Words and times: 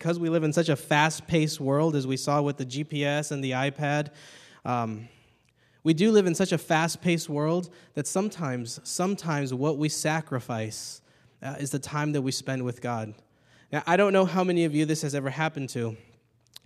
because 0.00 0.18
we 0.18 0.30
live 0.30 0.44
in 0.44 0.52
such 0.52 0.70
a 0.70 0.76
fast 0.76 1.26
paced 1.26 1.60
world, 1.60 1.94
as 1.94 2.06
we 2.06 2.16
saw 2.16 2.40
with 2.40 2.56
the 2.56 2.64
GPS 2.64 3.32
and 3.32 3.44
the 3.44 3.50
iPad, 3.50 4.08
um, 4.64 5.06
we 5.84 5.92
do 5.92 6.10
live 6.10 6.24
in 6.24 6.34
such 6.34 6.52
a 6.52 6.58
fast 6.58 7.02
paced 7.02 7.28
world 7.28 7.68
that 7.92 8.06
sometimes, 8.06 8.80
sometimes 8.82 9.52
what 9.52 9.76
we 9.76 9.90
sacrifice 9.90 11.02
uh, 11.42 11.56
is 11.60 11.70
the 11.70 11.78
time 11.78 12.12
that 12.12 12.22
we 12.22 12.32
spend 12.32 12.64
with 12.64 12.80
God. 12.80 13.12
Now, 13.70 13.82
I 13.86 13.98
don't 13.98 14.14
know 14.14 14.24
how 14.24 14.42
many 14.42 14.64
of 14.64 14.74
you 14.74 14.86
this 14.86 15.02
has 15.02 15.14
ever 15.14 15.28
happened 15.28 15.68
to, 15.70 15.94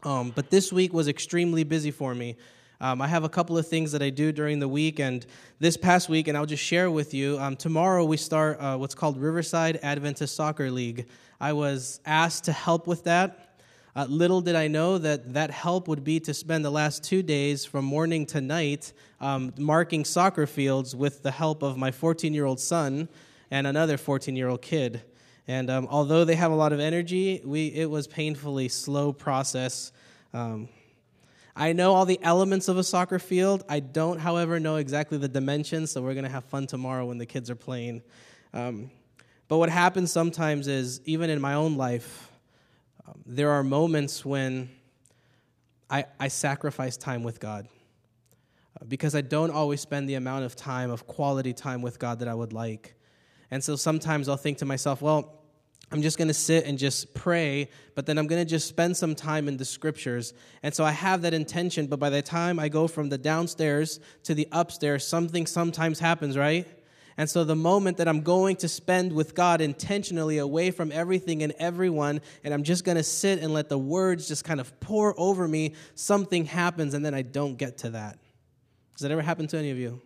um, 0.04 0.30
but 0.36 0.50
this 0.50 0.72
week 0.72 0.92
was 0.92 1.08
extremely 1.08 1.64
busy 1.64 1.90
for 1.90 2.14
me. 2.14 2.36
Um, 2.80 3.00
I 3.00 3.06
have 3.06 3.24
a 3.24 3.28
couple 3.28 3.56
of 3.56 3.66
things 3.68 3.92
that 3.92 4.02
I 4.02 4.10
do 4.10 4.32
during 4.32 4.58
the 4.58 4.68
week, 4.68 4.98
and 4.98 5.24
this 5.58 5.76
past 5.76 6.08
week, 6.08 6.28
and 6.28 6.36
I'll 6.36 6.46
just 6.46 6.62
share 6.62 6.90
with 6.90 7.14
you. 7.14 7.38
Um, 7.38 7.56
tomorrow, 7.56 8.04
we 8.04 8.16
start 8.16 8.60
uh, 8.60 8.76
what's 8.76 8.94
called 8.94 9.16
Riverside 9.16 9.78
Adventist 9.82 10.34
Soccer 10.34 10.70
League. 10.70 11.06
I 11.40 11.52
was 11.52 12.00
asked 12.04 12.44
to 12.44 12.52
help 12.52 12.86
with 12.86 13.04
that. 13.04 13.60
Uh, 13.96 14.06
little 14.08 14.40
did 14.40 14.56
I 14.56 14.66
know 14.66 14.98
that 14.98 15.34
that 15.34 15.52
help 15.52 15.86
would 15.86 16.02
be 16.02 16.18
to 16.20 16.34
spend 16.34 16.64
the 16.64 16.70
last 16.70 17.04
two 17.04 17.22
days 17.22 17.64
from 17.64 17.84
morning 17.84 18.26
to 18.26 18.40
night 18.40 18.92
um, 19.20 19.54
marking 19.56 20.04
soccer 20.04 20.46
fields 20.46 20.96
with 20.96 21.22
the 21.22 21.30
help 21.30 21.62
of 21.62 21.76
my 21.76 21.92
14 21.92 22.34
year 22.34 22.44
old 22.44 22.58
son 22.58 23.08
and 23.52 23.68
another 23.68 23.96
14 23.96 24.34
year 24.34 24.48
old 24.48 24.62
kid. 24.62 25.02
And 25.46 25.70
um, 25.70 25.86
although 25.90 26.24
they 26.24 26.34
have 26.34 26.50
a 26.50 26.56
lot 26.56 26.72
of 26.72 26.80
energy, 26.80 27.40
we, 27.44 27.68
it 27.68 27.88
was 27.88 28.08
painfully 28.08 28.68
slow 28.68 29.12
process. 29.12 29.92
I 31.56 31.72
know 31.72 31.94
all 31.94 32.04
the 32.04 32.18
elements 32.22 32.66
of 32.66 32.78
a 32.78 32.82
soccer 32.82 33.20
field. 33.20 33.64
I 33.68 33.78
don't, 33.78 34.18
however, 34.18 34.58
know 34.58 34.76
exactly 34.76 35.18
the 35.18 35.28
dimensions, 35.28 35.92
so 35.92 36.02
we're 36.02 36.14
going 36.14 36.24
to 36.24 36.30
have 36.30 36.44
fun 36.44 36.66
tomorrow 36.66 37.06
when 37.06 37.18
the 37.18 37.26
kids 37.26 37.48
are 37.48 37.54
playing. 37.54 38.02
Um, 38.52 38.90
but 39.46 39.58
what 39.58 39.68
happens 39.68 40.10
sometimes 40.10 40.66
is, 40.66 41.00
even 41.04 41.30
in 41.30 41.40
my 41.40 41.54
own 41.54 41.76
life, 41.76 42.28
um, 43.06 43.20
there 43.24 43.50
are 43.50 43.62
moments 43.62 44.24
when 44.24 44.68
I, 45.88 46.06
I 46.18 46.28
sacrifice 46.28 46.96
time 46.96 47.22
with 47.22 47.38
God 47.38 47.68
uh, 48.80 48.84
because 48.88 49.14
I 49.14 49.20
don't 49.20 49.52
always 49.52 49.80
spend 49.80 50.08
the 50.08 50.14
amount 50.14 50.44
of 50.44 50.56
time, 50.56 50.90
of 50.90 51.06
quality 51.06 51.52
time 51.52 51.82
with 51.82 52.00
God 52.00 52.18
that 52.18 52.26
I 52.26 52.34
would 52.34 52.52
like. 52.52 52.94
And 53.52 53.62
so 53.62 53.76
sometimes 53.76 54.28
I'll 54.28 54.36
think 54.36 54.58
to 54.58 54.64
myself, 54.64 55.00
well, 55.00 55.43
I'm 55.94 56.02
just 56.02 56.18
going 56.18 56.26
to 56.26 56.34
sit 56.34 56.64
and 56.64 56.76
just 56.76 57.14
pray, 57.14 57.68
but 57.94 58.04
then 58.04 58.18
I'm 58.18 58.26
going 58.26 58.44
to 58.44 58.50
just 58.50 58.66
spend 58.66 58.96
some 58.96 59.14
time 59.14 59.46
in 59.46 59.58
the 59.58 59.64
scriptures. 59.64 60.34
And 60.64 60.74
so 60.74 60.82
I 60.82 60.90
have 60.90 61.22
that 61.22 61.32
intention, 61.32 61.86
but 61.86 62.00
by 62.00 62.10
the 62.10 62.20
time 62.20 62.58
I 62.58 62.68
go 62.68 62.88
from 62.88 63.10
the 63.10 63.16
downstairs 63.16 64.00
to 64.24 64.34
the 64.34 64.48
upstairs, 64.50 65.06
something 65.06 65.46
sometimes 65.46 66.00
happens, 66.00 66.36
right? 66.36 66.66
And 67.16 67.30
so 67.30 67.44
the 67.44 67.54
moment 67.54 67.98
that 67.98 68.08
I'm 68.08 68.22
going 68.22 68.56
to 68.56 68.68
spend 68.68 69.12
with 69.12 69.36
God 69.36 69.60
intentionally 69.60 70.38
away 70.38 70.72
from 70.72 70.90
everything 70.90 71.44
and 71.44 71.54
everyone, 71.60 72.22
and 72.42 72.52
I'm 72.52 72.64
just 72.64 72.84
going 72.84 72.96
to 72.96 73.04
sit 73.04 73.38
and 73.38 73.54
let 73.54 73.68
the 73.68 73.78
words 73.78 74.26
just 74.26 74.42
kind 74.42 74.58
of 74.58 74.80
pour 74.80 75.14
over 75.16 75.46
me, 75.46 75.74
something 75.94 76.44
happens, 76.44 76.94
and 76.94 77.06
then 77.06 77.14
I 77.14 77.22
don't 77.22 77.54
get 77.54 77.78
to 77.78 77.90
that. 77.90 78.18
Does 78.94 79.02
that 79.02 79.12
ever 79.12 79.22
happen 79.22 79.46
to 79.46 79.56
any 79.58 79.70
of 79.70 79.78
you? 79.78 80.02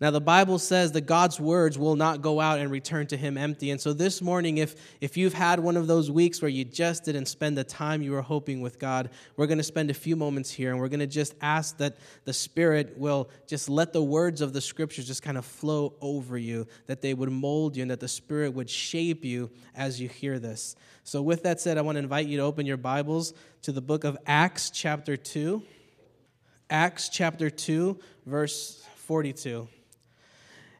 Now, 0.00 0.10
the 0.10 0.20
Bible 0.20 0.58
says 0.58 0.92
that 0.92 1.02
God's 1.02 1.38
words 1.38 1.78
will 1.78 1.94
not 1.94 2.22
go 2.22 2.40
out 2.40 2.58
and 2.58 2.70
return 2.70 3.06
to 3.08 3.18
him 3.18 3.36
empty. 3.36 3.70
And 3.70 3.78
so 3.78 3.92
this 3.92 4.22
morning, 4.22 4.56
if, 4.56 4.74
if 5.02 5.18
you've 5.18 5.34
had 5.34 5.60
one 5.60 5.76
of 5.76 5.88
those 5.88 6.10
weeks 6.10 6.40
where 6.40 6.48
you 6.48 6.64
just 6.64 7.04
didn't 7.04 7.26
spend 7.26 7.58
the 7.58 7.64
time 7.64 8.00
you 8.00 8.12
were 8.12 8.22
hoping 8.22 8.62
with 8.62 8.78
God, 8.78 9.10
we're 9.36 9.46
going 9.46 9.58
to 9.58 9.64
spend 9.64 9.90
a 9.90 9.94
few 9.94 10.16
moments 10.16 10.50
here 10.50 10.70
and 10.70 10.80
we're 10.80 10.88
going 10.88 11.00
to 11.00 11.06
just 11.06 11.34
ask 11.42 11.76
that 11.78 11.98
the 12.24 12.32
Spirit 12.32 12.96
will 12.96 13.28
just 13.46 13.68
let 13.68 13.92
the 13.92 14.02
words 14.02 14.40
of 14.40 14.54
the 14.54 14.62
scriptures 14.62 15.06
just 15.06 15.22
kind 15.22 15.36
of 15.36 15.44
flow 15.44 15.92
over 16.00 16.38
you, 16.38 16.66
that 16.86 17.02
they 17.02 17.12
would 17.12 17.30
mold 17.30 17.76
you, 17.76 17.82
and 17.82 17.90
that 17.90 18.00
the 18.00 18.08
Spirit 18.08 18.54
would 18.54 18.70
shape 18.70 19.22
you 19.22 19.50
as 19.74 20.00
you 20.00 20.08
hear 20.08 20.38
this. 20.38 20.76
So, 21.04 21.20
with 21.20 21.42
that 21.42 21.60
said, 21.60 21.76
I 21.76 21.82
want 21.82 21.96
to 21.96 22.00
invite 22.00 22.26
you 22.26 22.38
to 22.38 22.44
open 22.44 22.64
your 22.64 22.78
Bibles 22.78 23.34
to 23.62 23.72
the 23.72 23.82
book 23.82 24.04
of 24.04 24.16
Acts, 24.26 24.70
chapter 24.70 25.18
2. 25.18 25.62
Acts, 26.70 27.10
chapter 27.10 27.50
2, 27.50 27.98
verse 28.24 28.82
42. 28.96 29.68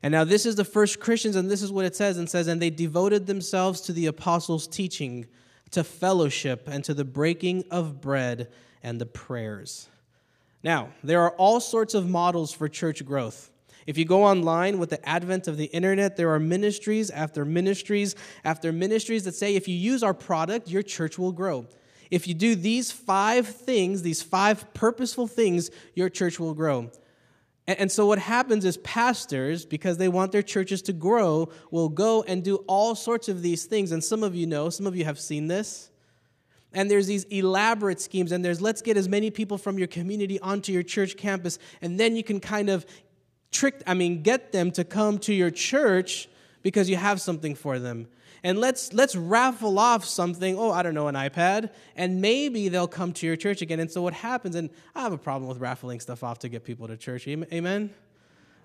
And 0.02 0.12
now 0.12 0.24
this 0.24 0.46
is 0.46 0.56
the 0.56 0.64
first 0.64 0.98
Christians, 0.98 1.36
and 1.36 1.50
this 1.50 1.62
is 1.62 1.70
what 1.70 1.84
it 1.84 1.94
says 1.94 2.16
and 2.16 2.28
says, 2.28 2.46
and 2.46 2.60
they 2.60 2.70
devoted 2.70 3.26
themselves 3.26 3.80
to 3.82 3.92
the 3.92 4.06
apostles' 4.06 4.66
teaching, 4.66 5.26
to 5.72 5.84
fellowship, 5.84 6.66
and 6.66 6.82
to 6.84 6.94
the 6.94 7.04
breaking 7.04 7.64
of 7.70 8.00
bread 8.00 8.48
and 8.82 9.00
the 9.00 9.06
prayers. 9.06 9.88
Now, 10.62 10.88
there 11.02 11.20
are 11.22 11.32
all 11.32 11.60
sorts 11.60 11.94
of 11.94 12.08
models 12.08 12.52
for 12.52 12.68
church 12.68 13.04
growth. 13.04 13.50
If 13.86 13.98
you 13.98 14.04
go 14.04 14.24
online 14.24 14.78
with 14.78 14.90
the 14.90 15.08
advent 15.08 15.48
of 15.48 15.56
the 15.56 15.66
internet, 15.66 16.16
there 16.16 16.32
are 16.32 16.38
ministries 16.38 17.10
after 17.10 17.44
ministries 17.44 18.14
after 18.44 18.72
ministries 18.72 19.24
that 19.24 19.34
say 19.34 19.56
if 19.56 19.68
you 19.68 19.74
use 19.74 20.02
our 20.02 20.14
product, 20.14 20.68
your 20.68 20.82
church 20.82 21.18
will 21.18 21.32
grow. 21.32 21.66
If 22.10 22.26
you 22.26 22.34
do 22.34 22.54
these 22.54 22.90
five 22.90 23.46
things, 23.46 24.02
these 24.02 24.22
five 24.22 24.72
purposeful 24.74 25.26
things, 25.26 25.70
your 25.94 26.08
church 26.08 26.38
will 26.38 26.54
grow. 26.54 26.90
And 27.78 27.92
so, 27.92 28.06
what 28.06 28.18
happens 28.18 28.64
is 28.64 28.76
pastors, 28.78 29.64
because 29.64 29.98
they 29.98 30.08
want 30.08 30.32
their 30.32 30.42
churches 30.42 30.82
to 30.82 30.92
grow, 30.92 31.50
will 31.70 31.88
go 31.88 32.22
and 32.22 32.42
do 32.42 32.56
all 32.66 32.94
sorts 32.94 33.28
of 33.28 33.42
these 33.42 33.66
things. 33.66 33.92
And 33.92 34.02
some 34.02 34.22
of 34.22 34.34
you 34.34 34.46
know, 34.46 34.70
some 34.70 34.86
of 34.86 34.96
you 34.96 35.04
have 35.04 35.20
seen 35.20 35.46
this. 35.46 35.90
And 36.72 36.90
there's 36.90 37.06
these 37.06 37.24
elaborate 37.24 38.00
schemes, 38.00 38.32
and 38.32 38.44
there's 38.44 38.60
let's 38.60 38.80
get 38.80 38.96
as 38.96 39.08
many 39.08 39.30
people 39.30 39.58
from 39.58 39.78
your 39.78 39.88
community 39.88 40.38
onto 40.40 40.72
your 40.72 40.82
church 40.82 41.16
campus, 41.16 41.58
and 41.82 41.98
then 41.98 42.16
you 42.16 42.22
can 42.22 42.40
kind 42.40 42.70
of 42.70 42.86
trick, 43.50 43.82
I 43.86 43.94
mean, 43.94 44.22
get 44.22 44.52
them 44.52 44.70
to 44.72 44.84
come 44.84 45.18
to 45.20 45.34
your 45.34 45.50
church 45.50 46.28
because 46.62 46.88
you 46.88 46.96
have 46.96 47.20
something 47.20 47.54
for 47.54 47.78
them 47.78 48.06
and 48.42 48.58
let's 48.58 48.92
let's 48.92 49.14
raffle 49.14 49.78
off 49.78 50.04
something. 50.04 50.58
Oh 50.58 50.70
i 50.70 50.82
don't 50.82 50.94
know 50.94 51.08
an 51.08 51.14
ipad. 51.14 51.70
And 51.96 52.20
maybe 52.20 52.68
they'll 52.68 52.88
come 52.88 53.12
to 53.14 53.26
your 53.26 53.36
church 53.36 53.62
again. 53.62 53.80
And 53.80 53.90
so 53.90 54.02
what 54.02 54.14
happens 54.14 54.56
and 54.56 54.70
i 54.94 55.02
have 55.02 55.12
a 55.12 55.18
problem 55.18 55.48
with 55.48 55.58
raffling 55.58 56.00
stuff 56.00 56.24
off 56.24 56.38
to 56.40 56.48
get 56.48 56.64
people 56.64 56.88
to 56.88 56.96
church. 56.96 57.26
Amen? 57.28 57.90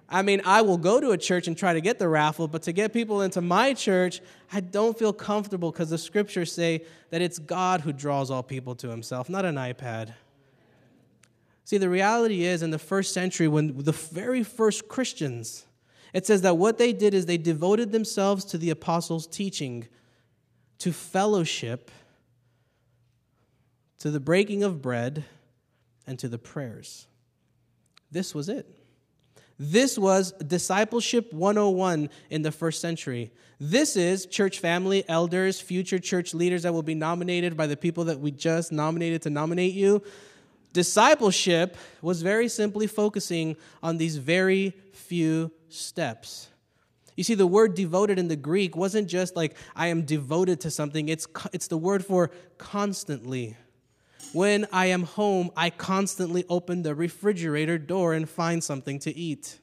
I 0.08 0.22
mean 0.22 0.42
i 0.46 0.62
will 0.62 0.78
go 0.78 1.00
to 1.00 1.12
a 1.12 1.18
church 1.18 1.48
and 1.48 1.58
try 1.58 1.74
to 1.74 1.82
get 1.82 2.00
the 2.00 2.08
raffle 2.08 2.48
but 2.48 2.64
to 2.64 2.72
get 2.72 2.94
people 2.94 3.22
into 3.22 3.42
my 3.42 3.74
church 3.74 4.22
i 4.54 4.60
don't 4.60 4.98
feel 4.98 5.12
comfortable 5.12 5.72
because 5.72 5.90
the 5.90 5.98
scriptures 5.98 6.52
say 6.52 6.86
that 7.10 7.22
it's 7.24 7.40
god 7.40 7.82
who 7.82 7.92
draws 7.92 8.30
all 8.30 8.44
people 8.44 8.76
to 8.76 8.90
himself 8.90 9.30
not 9.30 9.46
an 9.46 9.56
ipad. 9.56 10.14
See 11.64 11.80
the 11.80 11.90
reality 11.90 12.44
is 12.44 12.62
in 12.62 12.70
the 12.70 12.78
first 12.78 13.16
century 13.16 13.48
when 13.48 13.76
the 13.76 13.92
very 13.92 14.44
first 14.44 14.88
christians 14.88 15.66
it 16.16 16.26
says 16.26 16.44
that 16.44 16.56
what 16.56 16.78
they 16.78 16.94
did 16.94 17.14
is 17.14 17.26
they 17.26 17.38
devoted 17.38 17.92
themselves 17.92 18.46
to 18.46 18.58
the 18.58 18.70
apostles' 18.70 19.28
teaching, 19.28 19.86
to 20.78 20.94
fellowship, 20.94 21.92
to 24.00 24.10
the 24.10 24.22
breaking 24.22 24.64
of 24.64 24.82
bread, 24.82 25.26
and 26.08 26.18
to 26.20 26.30
the 26.30 26.38
prayers. 26.38 27.08
This 28.12 28.34
was 28.34 28.48
it. 28.48 28.66
This 29.60 29.98
was 29.98 30.32
discipleship 30.34 31.34
101 31.34 32.10
in 32.30 32.44
the 32.44 32.52
first 32.54 32.80
century. 32.80 33.34
This 33.60 33.98
is 33.98 34.26
church 34.26 34.60
family, 34.60 35.04
elders, 35.10 35.60
future 35.60 36.00
church 36.00 36.34
leaders 36.34 36.64
that 36.64 36.72
will 36.72 36.82
be 36.82 36.96
nominated 36.96 37.58
by 37.58 37.68
the 37.68 37.76
people 37.76 38.06
that 38.06 38.22
we 38.22 38.32
just 38.32 38.72
nominated 38.72 39.22
to 39.24 39.30
nominate 39.30 39.74
you. 39.74 40.02
Discipleship 40.76 41.78
was 42.02 42.22
very 42.22 42.50
simply 42.50 42.86
focusing 42.86 43.56
on 43.82 43.96
these 43.96 44.18
very 44.18 44.74
few 44.92 45.50
steps. 45.70 46.50
You 47.16 47.24
see, 47.24 47.34
the 47.34 47.48
word 47.48 47.76
devoted 47.76 48.20
in 48.20 48.28
the 48.28 48.36
Greek 48.36 48.76
wasn't 48.76 49.08
just 49.08 49.38
like, 49.38 49.56
I 49.74 49.88
am 49.88 50.02
devoted 50.02 50.60
to 50.62 50.70
something, 50.70 51.08
it's, 51.08 51.28
it's 51.54 51.68
the 51.68 51.78
word 51.78 52.06
for 52.06 52.30
constantly. 52.58 53.56
When 54.34 54.68
I 54.74 54.88
am 54.88 55.04
home, 55.04 55.50
I 55.56 55.70
constantly 55.70 56.44
open 56.50 56.82
the 56.82 56.94
refrigerator 56.94 57.78
door 57.78 58.14
and 58.14 58.28
find 58.30 58.62
something 58.62 59.00
to 59.00 59.16
eat. 59.16 59.62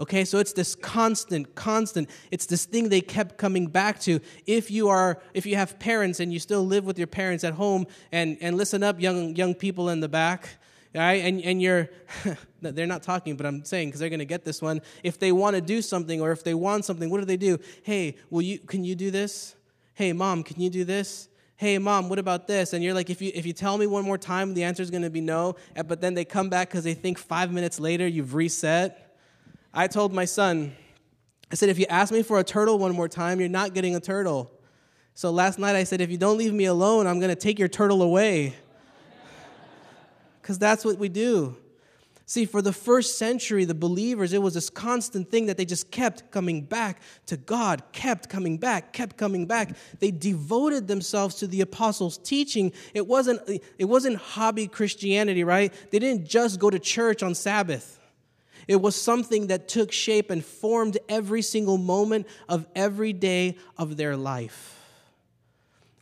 Okay, 0.00 0.24
so 0.24 0.38
it's 0.38 0.54
this 0.54 0.74
constant, 0.74 1.54
constant. 1.54 2.08
It's 2.30 2.46
this 2.46 2.64
thing 2.64 2.88
they 2.88 3.02
kept 3.02 3.36
coming 3.36 3.66
back 3.66 4.00
to. 4.00 4.20
If 4.46 4.70
you 4.70 4.88
are, 4.88 5.20
if 5.34 5.44
you 5.44 5.56
have 5.56 5.78
parents 5.78 6.20
and 6.20 6.32
you 6.32 6.38
still 6.38 6.64
live 6.64 6.86
with 6.86 6.96
your 6.96 7.06
parents 7.06 7.44
at 7.44 7.52
home, 7.52 7.86
and, 8.10 8.38
and 8.40 8.56
listen 8.56 8.82
up, 8.82 8.98
young 8.98 9.36
young 9.36 9.54
people 9.54 9.90
in 9.90 10.00
the 10.00 10.08
back, 10.08 10.48
right? 10.94 11.22
And, 11.22 11.42
and 11.42 11.60
you're, 11.60 11.90
they're 12.62 12.86
not 12.86 13.02
talking, 13.02 13.36
but 13.36 13.44
I'm 13.44 13.62
saying 13.66 13.88
because 13.88 14.00
they're 14.00 14.08
to 14.08 14.24
get 14.24 14.42
this 14.42 14.62
one. 14.62 14.80
If 15.04 15.18
they 15.18 15.32
want 15.32 15.56
to 15.56 15.60
do 15.60 15.82
something 15.82 16.22
or 16.22 16.32
if 16.32 16.44
they 16.44 16.54
want 16.54 16.86
something, 16.86 17.10
what 17.10 17.18
do 17.18 17.26
they 17.26 17.36
do? 17.36 17.58
Hey, 17.82 18.16
will 18.30 18.42
you, 18.42 18.58
can 18.58 18.82
you 18.82 18.94
do 18.94 19.10
this? 19.10 19.54
Hey, 19.92 20.14
mom, 20.14 20.44
can 20.44 20.58
you 20.62 20.70
do 20.70 20.84
this? 20.84 21.28
Hey, 21.56 21.76
mom, 21.76 22.08
what 22.08 22.18
about 22.18 22.46
this? 22.46 22.72
And 22.72 22.82
you're 22.82 22.94
like, 22.94 23.10
if 23.10 23.20
you, 23.20 23.32
if 23.34 23.44
you 23.44 23.52
tell 23.52 23.76
me 23.76 23.86
one 23.86 24.06
more 24.06 24.16
time, 24.16 24.54
the 24.54 24.64
answer 24.64 24.82
is 24.82 24.90
going 24.90 25.02
to 25.02 25.10
be 25.10 25.20
no. 25.20 25.56
But 25.74 26.00
then 26.00 26.14
they 26.14 26.24
come 26.24 26.48
back 26.48 26.70
because 26.70 26.84
they 26.84 26.94
think 26.94 27.18
five 27.18 27.52
minutes 27.52 27.78
later 27.78 28.08
you've 28.08 28.34
reset. 28.34 29.09
I 29.72 29.86
told 29.86 30.12
my 30.12 30.24
son, 30.24 30.74
I 31.52 31.54
said, 31.54 31.68
if 31.68 31.78
you 31.78 31.86
ask 31.88 32.12
me 32.12 32.22
for 32.22 32.38
a 32.38 32.44
turtle 32.44 32.78
one 32.78 32.92
more 32.92 33.08
time, 33.08 33.40
you're 33.40 33.48
not 33.48 33.74
getting 33.74 33.94
a 33.94 34.00
turtle. 34.00 34.50
So 35.14 35.30
last 35.30 35.58
night 35.58 35.76
I 35.76 35.84
said, 35.84 36.00
if 36.00 36.10
you 36.10 36.16
don't 36.16 36.38
leave 36.38 36.52
me 36.52 36.64
alone, 36.64 37.06
I'm 37.06 37.20
going 37.20 37.30
to 37.30 37.40
take 37.40 37.58
your 37.58 37.68
turtle 37.68 38.02
away 38.02 38.54
because 40.42 40.58
that's 40.58 40.84
what 40.84 40.98
we 40.98 41.08
do. 41.08 41.56
See, 42.26 42.44
for 42.44 42.62
the 42.62 42.72
first 42.72 43.18
century, 43.18 43.64
the 43.64 43.74
believers, 43.74 44.32
it 44.32 44.40
was 44.40 44.54
this 44.54 44.70
constant 44.70 45.30
thing 45.32 45.46
that 45.46 45.56
they 45.56 45.64
just 45.64 45.90
kept 45.90 46.30
coming 46.30 46.62
back 46.62 47.02
to 47.26 47.36
God, 47.36 47.82
kept 47.90 48.28
coming 48.28 48.56
back, 48.56 48.92
kept 48.92 49.16
coming 49.16 49.46
back. 49.46 49.76
They 49.98 50.12
devoted 50.12 50.86
themselves 50.86 51.34
to 51.36 51.48
the 51.48 51.60
apostles' 51.60 52.18
teaching. 52.18 52.72
It 52.94 53.08
wasn't, 53.08 53.40
it 53.78 53.84
wasn't 53.84 54.16
hobby 54.16 54.68
Christianity, 54.68 55.42
right? 55.42 55.74
They 55.90 55.98
didn't 55.98 56.24
just 56.24 56.60
go 56.60 56.70
to 56.70 56.78
church 56.78 57.24
on 57.24 57.34
Sabbath. 57.34 57.99
It 58.70 58.80
was 58.80 58.94
something 58.94 59.48
that 59.48 59.68
took 59.68 59.92
shape 59.92 60.30
and 60.30 60.42
formed 60.42 60.96
every 61.08 61.42
single 61.42 61.76
moment 61.76 62.26
of 62.48 62.66
every 62.74 63.12
day 63.12 63.58
of 63.76 63.98
their 63.98 64.16
life 64.16 64.80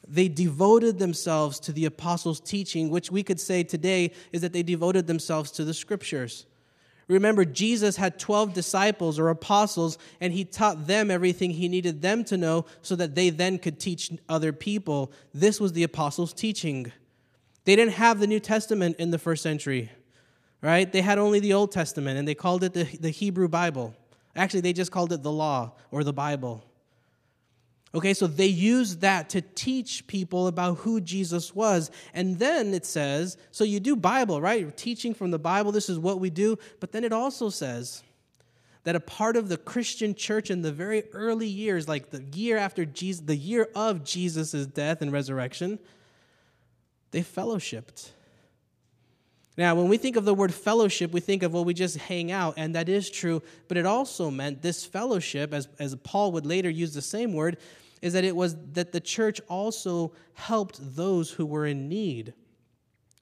they 0.08 0.28
devoted 0.28 0.98
themselves 0.98 1.60
to 1.60 1.72
the 1.72 1.84
apostles' 1.84 2.40
teaching, 2.40 2.88
which 2.88 3.12
we 3.12 3.22
could 3.22 3.38
say 3.38 3.62
today 3.62 4.12
is 4.32 4.40
that 4.40 4.52
they 4.52 4.62
devoted 4.62 5.06
themselves 5.06 5.50
to 5.52 5.64
the 5.64 5.74
scriptures. 5.74 6.46
Remember, 7.08 7.44
Jesus 7.44 7.96
had 7.96 8.18
12 8.18 8.52
disciples 8.52 9.18
or 9.18 9.28
apostles, 9.28 9.98
and 10.20 10.32
he 10.32 10.44
taught 10.44 10.86
them 10.86 11.10
everything 11.10 11.50
he 11.50 11.68
needed 11.68 12.02
them 12.02 12.24
to 12.24 12.36
know 12.36 12.66
so 12.82 12.96
that 12.96 13.14
they 13.14 13.30
then 13.30 13.58
could 13.58 13.78
teach 13.78 14.10
other 14.28 14.52
people. 14.52 15.12
This 15.32 15.60
was 15.60 15.72
the 15.72 15.82
apostles' 15.82 16.32
teaching. 16.32 16.92
They 17.64 17.76
didn't 17.76 17.94
have 17.94 18.18
the 18.18 18.26
New 18.26 18.40
Testament 18.40 18.96
in 18.98 19.10
the 19.10 19.18
first 19.18 19.42
century, 19.42 19.90
right? 20.62 20.90
They 20.90 21.02
had 21.02 21.18
only 21.18 21.40
the 21.40 21.54
Old 21.54 21.72
Testament, 21.72 22.18
and 22.18 22.26
they 22.26 22.34
called 22.34 22.64
it 22.64 22.72
the, 22.72 22.84
the 22.84 23.10
Hebrew 23.10 23.48
Bible. 23.48 23.94
Actually, 24.36 24.60
they 24.60 24.72
just 24.72 24.92
called 24.92 25.12
it 25.12 25.22
the 25.22 25.32
law 25.32 25.72
or 25.90 26.04
the 26.04 26.12
Bible. 26.12 26.64
Okay, 27.94 28.12
so 28.12 28.26
they 28.26 28.46
used 28.46 29.00
that 29.00 29.30
to 29.30 29.40
teach 29.40 30.06
people 30.06 30.46
about 30.46 30.78
who 30.78 31.00
Jesus 31.00 31.54
was. 31.54 31.90
And 32.12 32.38
then 32.38 32.74
it 32.74 32.84
says, 32.84 33.38
so 33.50 33.64
you 33.64 33.80
do 33.80 33.96
Bible, 33.96 34.40
right? 34.40 34.60
You're 34.60 34.70
teaching 34.70 35.14
from 35.14 35.30
the 35.30 35.38
Bible, 35.38 35.72
this 35.72 35.88
is 35.88 35.98
what 35.98 36.20
we 36.20 36.28
do. 36.28 36.58
But 36.80 36.92
then 36.92 37.02
it 37.02 37.12
also 37.12 37.48
says 37.48 38.02
that 38.84 38.94
a 38.94 39.00
part 39.00 39.36
of 39.36 39.48
the 39.48 39.56
Christian 39.56 40.14
church 40.14 40.50
in 40.50 40.60
the 40.60 40.70
very 40.70 41.04
early 41.12 41.48
years, 41.48 41.88
like 41.88 42.10
the 42.10 42.22
year 42.34 42.58
after 42.58 42.84
Jesus, 42.84 43.24
the 43.24 43.36
year 43.36 43.68
of 43.74 44.04
Jesus' 44.04 44.66
death 44.66 45.00
and 45.00 45.10
resurrection, 45.10 45.78
they 47.10 47.22
fellowshipped. 47.22 48.10
Now, 49.58 49.74
when 49.74 49.88
we 49.88 49.96
think 49.96 50.14
of 50.14 50.24
the 50.24 50.34
word 50.34 50.54
fellowship, 50.54 51.10
we 51.10 51.18
think 51.18 51.42
of, 51.42 51.52
well, 51.52 51.64
we 51.64 51.74
just 51.74 51.96
hang 51.96 52.30
out, 52.30 52.54
and 52.56 52.76
that 52.76 52.88
is 52.88 53.10
true, 53.10 53.42
but 53.66 53.76
it 53.76 53.86
also 53.86 54.30
meant 54.30 54.62
this 54.62 54.86
fellowship, 54.86 55.52
as, 55.52 55.66
as 55.80 55.96
Paul 55.96 56.30
would 56.30 56.46
later 56.46 56.70
use 56.70 56.94
the 56.94 57.02
same 57.02 57.32
word, 57.32 57.56
is 58.00 58.12
that 58.12 58.22
it 58.22 58.36
was 58.36 58.54
that 58.74 58.92
the 58.92 59.00
church 59.00 59.40
also 59.48 60.12
helped 60.34 60.78
those 60.94 61.32
who 61.32 61.44
were 61.44 61.66
in 61.66 61.88
need. 61.88 62.34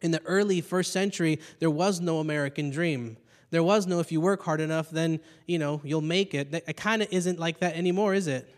In 0.03 0.11
the 0.11 0.23
early 0.27 0.61
first 0.61 0.93
century, 0.93 1.41
there 1.59 1.71
was 1.71 2.03
no 2.03 2.19
American 2.19 2.69
dream. 2.69 3.17
There 3.49 3.63
was 3.63 3.87
no, 3.87 4.01
if 4.01 4.13
you 4.13 4.21
work 4.21 4.43
hard 4.43 4.61
enough, 4.61 4.91
then, 4.91 5.21
you 5.47 5.59
know, 5.59 5.81
you'll 5.85 6.03
make 6.03 6.35
it. 6.35 6.53
It 6.53 6.77
kind 6.77 7.01
of 7.01 7.09
isn't 7.11 7.39
like 7.39 7.61
that 7.61 7.77
anymore, 7.77 8.13
is 8.13 8.27
it? 8.27 8.55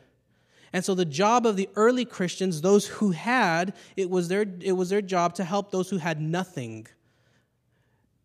And 0.72 0.84
so 0.84 0.96
the 0.96 1.04
job 1.04 1.46
of 1.46 1.54
the 1.54 1.68
early 1.76 2.04
Christians, 2.04 2.60
those 2.60 2.88
who 2.88 3.12
had, 3.12 3.74
it 3.96 4.10
was 4.10 4.26
their, 4.26 4.44
it 4.60 4.72
was 4.72 4.88
their 4.88 5.00
job 5.00 5.34
to 5.34 5.44
help 5.44 5.70
those 5.70 5.88
who 5.88 5.98
had 5.98 6.20
nothing. 6.20 6.88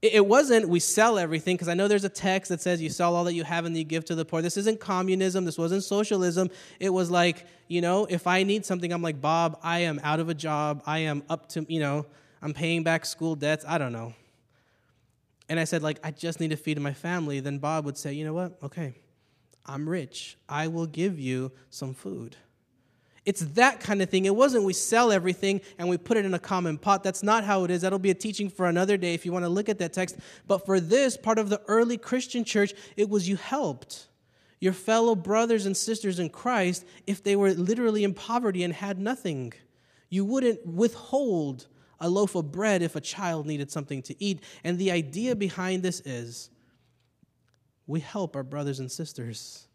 It 0.03 0.27
wasn't 0.27 0.67
we 0.67 0.81
sell 0.81 1.17
everything, 1.17 1.55
because 1.55 1.69
I 1.69 1.75
know 1.75 1.87
there's 1.87 2.03
a 2.03 2.09
text 2.09 2.49
that 2.49 2.59
says 2.59 2.81
you 2.81 2.89
sell 2.89 3.15
all 3.15 3.23
that 3.23 3.35
you 3.35 3.45
have 3.45 3.63
and 3.63 3.75
you 3.75 3.85
give 3.85 4.03
to 4.05 4.15
the 4.15 4.25
poor. 4.25 4.41
This 4.41 4.57
isn't 4.57 4.81
communism. 4.81 5.45
This 5.45 5.57
wasn't 5.57 5.81
socialism. 5.81 6.49
It 6.81 6.89
was 6.89 7.09
like, 7.09 7.47
you 7.69 7.79
know, 7.79 8.05
if 8.09 8.27
I 8.27 8.43
need 8.43 8.65
something, 8.65 8.91
I'm 8.91 9.01
like, 9.01 9.21
Bob, 9.21 9.57
I 9.63 9.79
am 9.79 10.01
out 10.03 10.19
of 10.19 10.27
a 10.27 10.33
job. 10.33 10.83
I 10.85 10.99
am 10.99 11.23
up 11.29 11.47
to, 11.51 11.65
you 11.69 11.79
know, 11.79 12.05
I'm 12.41 12.53
paying 12.53 12.83
back 12.83 13.05
school 13.05 13.35
debts. 13.35 13.63
I 13.65 13.77
don't 13.77 13.93
know. 13.93 14.13
And 15.47 15.57
I 15.57 15.63
said, 15.63 15.83
like, 15.83 15.99
I 16.03 16.11
just 16.11 16.41
need 16.41 16.49
to 16.49 16.57
feed 16.57 16.77
my 16.81 16.93
family. 16.93 17.39
Then 17.39 17.59
Bob 17.59 17.85
would 17.85 17.97
say, 17.97 18.11
you 18.11 18.25
know 18.25 18.33
what? 18.33 18.57
Okay, 18.61 18.95
I'm 19.65 19.87
rich. 19.87 20.35
I 20.49 20.67
will 20.67 20.85
give 20.85 21.17
you 21.17 21.53
some 21.69 21.93
food. 21.93 22.35
It's 23.25 23.41
that 23.41 23.79
kind 23.79 24.01
of 24.01 24.09
thing. 24.09 24.25
It 24.25 24.35
wasn't 24.35 24.65
we 24.65 24.73
sell 24.73 25.11
everything 25.11 25.61
and 25.77 25.87
we 25.87 25.97
put 25.97 26.17
it 26.17 26.25
in 26.25 26.33
a 26.33 26.39
common 26.39 26.77
pot. 26.77 27.03
That's 27.03 27.23
not 27.23 27.43
how 27.43 27.63
it 27.63 27.71
is. 27.71 27.81
That'll 27.81 27.99
be 27.99 28.11
a 28.11 28.15
teaching 28.15 28.49
for 28.49 28.65
another 28.65 28.97
day 28.97 29.13
if 29.13 29.25
you 29.25 29.31
want 29.31 29.45
to 29.45 29.49
look 29.49 29.69
at 29.69 29.79
that 29.79 29.93
text. 29.93 30.17
But 30.45 30.65
for 30.65 30.79
this 30.79 31.15
part 31.15 31.39
of 31.39 31.49
the 31.49 31.61
early 31.67 31.97
Christian 31.97 32.43
church, 32.43 32.73
it 32.97 33.09
was 33.09 33.29
you 33.29 33.37
helped 33.37 34.07
your 34.59 34.73
fellow 34.73 35.15
brothers 35.15 35.65
and 35.65 35.75
sisters 35.75 36.19
in 36.19 36.29
Christ 36.29 36.85
if 37.05 37.23
they 37.23 37.35
were 37.35 37.53
literally 37.53 38.03
in 38.03 38.13
poverty 38.13 38.63
and 38.63 38.73
had 38.73 38.99
nothing. 38.99 39.53
You 40.09 40.25
wouldn't 40.25 40.65
withhold 40.65 41.67
a 41.99 42.09
loaf 42.09 42.35
of 42.35 42.51
bread 42.51 42.81
if 42.81 42.95
a 42.95 43.01
child 43.01 43.45
needed 43.45 43.71
something 43.71 44.01
to 44.03 44.23
eat. 44.23 44.41
And 44.63 44.77
the 44.77 44.91
idea 44.91 45.35
behind 45.35 45.83
this 45.83 46.01
is 46.01 46.49
we 47.87 48.01
help 48.01 48.35
our 48.35 48.43
brothers 48.43 48.79
and 48.79 48.91
sisters. 48.91 49.67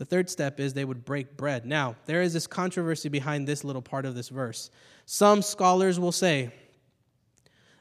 The 0.00 0.06
third 0.06 0.30
step 0.30 0.58
is 0.58 0.72
they 0.72 0.86
would 0.86 1.04
break 1.04 1.36
bread. 1.36 1.66
Now, 1.66 1.94
there 2.06 2.22
is 2.22 2.32
this 2.32 2.46
controversy 2.46 3.10
behind 3.10 3.46
this 3.46 3.64
little 3.64 3.82
part 3.82 4.06
of 4.06 4.14
this 4.14 4.30
verse. 4.30 4.70
Some 5.04 5.42
scholars 5.42 6.00
will 6.00 6.10
say 6.10 6.52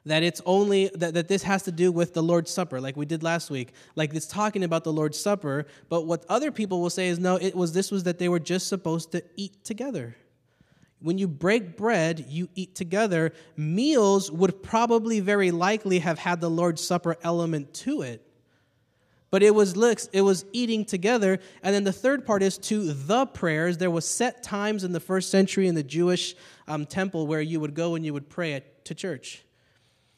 that 0.05 0.21
it's 0.21 0.41
only 0.45 0.91
that, 0.95 1.13
that 1.13 1.29
this 1.29 1.43
has 1.43 1.63
to 1.63 1.71
do 1.71 1.93
with 1.93 2.13
the 2.13 2.21
Lord's 2.21 2.51
Supper, 2.51 2.81
like 2.81 2.97
we 2.97 3.05
did 3.05 3.23
last 3.23 3.49
week. 3.49 3.71
Like 3.95 4.13
it's 4.13 4.27
talking 4.27 4.65
about 4.65 4.83
the 4.83 4.91
Lord's 4.91 5.17
Supper, 5.17 5.65
but 5.87 6.07
what 6.07 6.25
other 6.27 6.51
people 6.51 6.81
will 6.81 6.89
say 6.89 7.07
is 7.07 7.19
no, 7.19 7.37
it 7.37 7.55
was 7.55 7.71
this 7.71 7.89
was 7.89 8.03
that 8.03 8.19
they 8.19 8.27
were 8.27 8.41
just 8.41 8.67
supposed 8.67 9.13
to 9.13 9.23
eat 9.37 9.63
together. 9.63 10.17
When 10.99 11.17
you 11.17 11.29
break 11.29 11.77
bread, 11.77 12.25
you 12.27 12.49
eat 12.53 12.75
together. 12.75 13.31
Meals 13.55 14.29
would 14.29 14.61
probably 14.61 15.21
very 15.21 15.51
likely 15.51 15.99
have 15.99 16.19
had 16.19 16.41
the 16.41 16.49
Lord's 16.49 16.85
Supper 16.85 17.15
element 17.23 17.73
to 17.75 18.01
it. 18.01 18.28
But 19.31 19.43
it 19.43 19.53
was 19.53 19.75
it 20.11 20.21
was 20.21 20.45
eating 20.53 20.85
together. 20.85 21.39
And 21.61 21.75
then 21.75 21.83
the 21.83 21.93
third 21.93 22.25
part 22.25 22.41
is 22.41 22.57
to 22.59 22.93
the 22.93 23.25
prayers. 23.27 23.77
There 23.77 23.91
was 23.91 24.07
set 24.07 24.41
times 24.41 24.83
in 24.83 24.91
the 24.91 24.99
first 24.99 25.29
century 25.29 25.67
in 25.67 25.75
the 25.75 25.83
Jewish 25.83 26.35
um, 26.67 26.85
temple 26.85 27.27
where 27.27 27.41
you 27.41 27.59
would 27.59 27.75
go 27.75 27.95
and 27.95 28.03
you 28.05 28.13
would 28.13 28.29
pray 28.29 28.53
at, 28.53 28.85
to 28.85 28.95
church. 28.95 29.43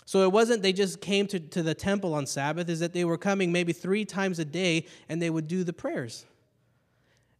So 0.05 0.23
it 0.23 0.31
wasn't 0.31 0.61
they 0.61 0.73
just 0.73 1.01
came 1.01 1.27
to, 1.27 1.39
to 1.39 1.63
the 1.63 1.73
temple 1.73 2.13
on 2.13 2.25
Sabbath, 2.25 2.69
is 2.69 2.79
that 2.79 2.93
they 2.93 3.05
were 3.05 3.17
coming 3.17 3.51
maybe 3.51 3.73
three 3.73 4.05
times 4.05 4.39
a 4.39 4.45
day 4.45 4.85
and 5.07 5.21
they 5.21 5.29
would 5.29 5.47
do 5.47 5.63
the 5.63 5.73
prayers. 5.73 6.25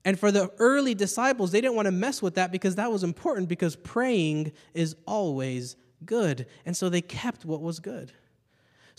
And 0.04 0.20
for 0.20 0.32
the 0.32 0.52
early 0.58 0.96
disciples, 0.96 1.52
they 1.52 1.62
didn't 1.62 1.76
want 1.76 1.86
to 1.86 1.92
mess 1.92 2.22
with 2.22 2.36
that 2.36 2.52
because 2.52 2.76
that 2.76 2.92
was 2.92 3.04
important 3.04 3.50
because 3.50 3.76
praying 3.76 4.52
is 4.74 4.96
always 5.06 5.76
good. 6.06 6.48
And 6.66 6.76
so 6.76 6.90
they 6.90 7.02
kept 7.02 7.46
what 7.46 7.62
was 7.62 7.80
good. 7.80 8.12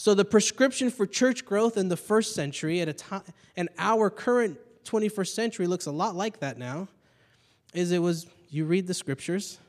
So 0.02 0.14
the 0.14 0.24
prescription 0.24 0.90
for 0.90 1.06
church 1.06 1.44
growth 1.44 1.76
in 1.76 1.88
the 1.88 1.96
first 1.96 2.34
century 2.34 2.80
at 2.80 2.88
a 2.88 2.92
time 2.92 3.22
and 3.56 3.68
our 3.78 4.10
current 4.10 4.58
21st 4.84 5.28
century 5.28 5.68
looks 5.68 5.86
a 5.86 5.92
lot 5.92 6.16
like 6.16 6.40
that 6.40 6.58
now 6.58 6.88
is 7.72 7.92
it 7.92 8.00
was 8.00 8.26
you 8.50 8.64
read 8.64 8.88
the 8.88 8.94
scriptures, 8.94 9.60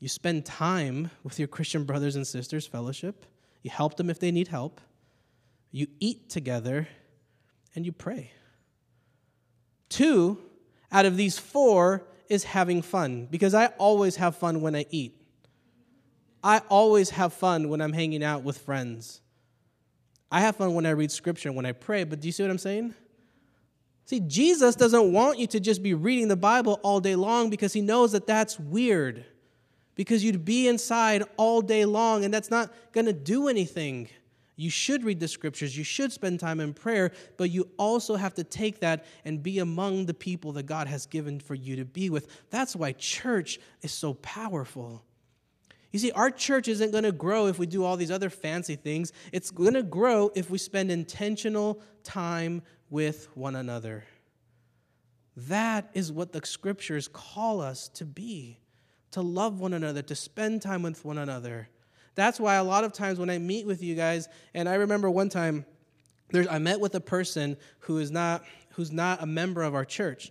you 0.00 0.08
spend 0.08 0.44
time 0.44 1.10
with 1.24 1.38
your 1.38 1.48
Christian 1.48 1.84
brothers 1.84 2.14
and 2.14 2.26
sisters, 2.26 2.66
fellowship, 2.66 3.24
you 3.62 3.70
help 3.70 3.96
them 3.96 4.10
if 4.10 4.18
they 4.18 4.30
need 4.30 4.48
help, 4.48 4.82
you 5.70 5.86
eat 5.98 6.28
together, 6.28 6.86
and 7.74 7.86
you 7.86 7.92
pray. 7.92 8.30
Two 9.88 10.36
out 10.92 11.06
of 11.06 11.16
these 11.16 11.38
four 11.38 12.06
is 12.28 12.44
having 12.44 12.82
fun 12.82 13.28
because 13.30 13.54
I 13.54 13.68
always 13.78 14.16
have 14.16 14.36
fun 14.36 14.60
when 14.60 14.76
I 14.76 14.84
eat. 14.90 15.19
I 16.42 16.58
always 16.68 17.10
have 17.10 17.32
fun 17.32 17.68
when 17.68 17.80
I'm 17.80 17.92
hanging 17.92 18.24
out 18.24 18.42
with 18.42 18.58
friends. 18.58 19.20
I 20.30 20.40
have 20.40 20.56
fun 20.56 20.74
when 20.74 20.86
I 20.86 20.90
read 20.90 21.10
scripture 21.10 21.48
and 21.48 21.56
when 21.56 21.66
I 21.66 21.72
pray, 21.72 22.04
but 22.04 22.20
do 22.20 22.28
you 22.28 22.32
see 22.32 22.42
what 22.42 22.50
I'm 22.50 22.58
saying? 22.58 22.94
See, 24.06 24.20
Jesus 24.20 24.74
doesn't 24.74 25.12
want 25.12 25.38
you 25.38 25.46
to 25.48 25.60
just 25.60 25.82
be 25.82 25.94
reading 25.94 26.28
the 26.28 26.36
Bible 26.36 26.80
all 26.82 27.00
day 27.00 27.14
long 27.14 27.50
because 27.50 27.72
he 27.72 27.80
knows 27.80 28.12
that 28.12 28.26
that's 28.26 28.58
weird. 28.58 29.24
Because 29.94 30.24
you'd 30.24 30.44
be 30.44 30.66
inside 30.66 31.24
all 31.36 31.60
day 31.60 31.84
long 31.84 32.24
and 32.24 32.32
that's 32.32 32.50
not 32.50 32.72
going 32.92 33.06
to 33.06 33.12
do 33.12 33.48
anything. 33.48 34.08
You 34.56 34.70
should 34.70 35.04
read 35.04 35.20
the 35.20 35.28
scriptures, 35.28 35.76
you 35.76 35.84
should 35.84 36.12
spend 36.12 36.38
time 36.38 36.60
in 36.60 36.74
prayer, 36.74 37.12
but 37.36 37.50
you 37.50 37.68
also 37.78 38.16
have 38.16 38.34
to 38.34 38.44
take 38.44 38.80
that 38.80 39.06
and 39.24 39.42
be 39.42 39.58
among 39.58 40.06
the 40.06 40.14
people 40.14 40.52
that 40.52 40.64
God 40.64 40.86
has 40.86 41.06
given 41.06 41.40
for 41.40 41.54
you 41.54 41.76
to 41.76 41.84
be 41.84 42.10
with. 42.10 42.28
That's 42.50 42.76
why 42.76 42.92
church 42.92 43.58
is 43.82 43.92
so 43.92 44.14
powerful. 44.14 45.02
You 45.92 45.98
see, 45.98 46.12
our 46.12 46.30
church 46.30 46.68
isn't 46.68 46.92
going 46.92 47.04
to 47.04 47.12
grow 47.12 47.46
if 47.46 47.58
we 47.58 47.66
do 47.66 47.84
all 47.84 47.96
these 47.96 48.10
other 48.10 48.30
fancy 48.30 48.76
things. 48.76 49.12
It's 49.32 49.50
going 49.50 49.74
to 49.74 49.82
grow 49.82 50.30
if 50.34 50.50
we 50.50 50.58
spend 50.58 50.90
intentional 50.90 51.80
time 52.04 52.62
with 52.90 53.28
one 53.36 53.56
another. 53.56 54.04
That 55.36 55.90
is 55.94 56.12
what 56.12 56.32
the 56.32 56.44
scriptures 56.44 57.08
call 57.08 57.60
us 57.60 57.88
to 57.90 58.04
be 58.04 58.58
to 59.12 59.20
love 59.20 59.58
one 59.58 59.72
another, 59.72 60.02
to 60.02 60.14
spend 60.14 60.62
time 60.62 60.82
with 60.82 61.04
one 61.04 61.18
another. 61.18 61.68
That's 62.14 62.38
why 62.38 62.56
a 62.56 62.64
lot 62.64 62.84
of 62.84 62.92
times 62.92 63.18
when 63.18 63.30
I 63.30 63.38
meet 63.38 63.66
with 63.66 63.82
you 63.82 63.94
guys, 63.94 64.28
and 64.54 64.68
I 64.68 64.74
remember 64.74 65.10
one 65.10 65.28
time 65.28 65.64
I 66.48 66.58
met 66.58 66.78
with 66.78 66.94
a 66.94 67.00
person 67.00 67.56
who 67.80 67.98
is 67.98 68.10
not, 68.10 68.44
who's 68.70 68.92
not 68.92 69.22
a 69.22 69.26
member 69.26 69.62
of 69.62 69.74
our 69.74 69.84
church. 69.84 70.30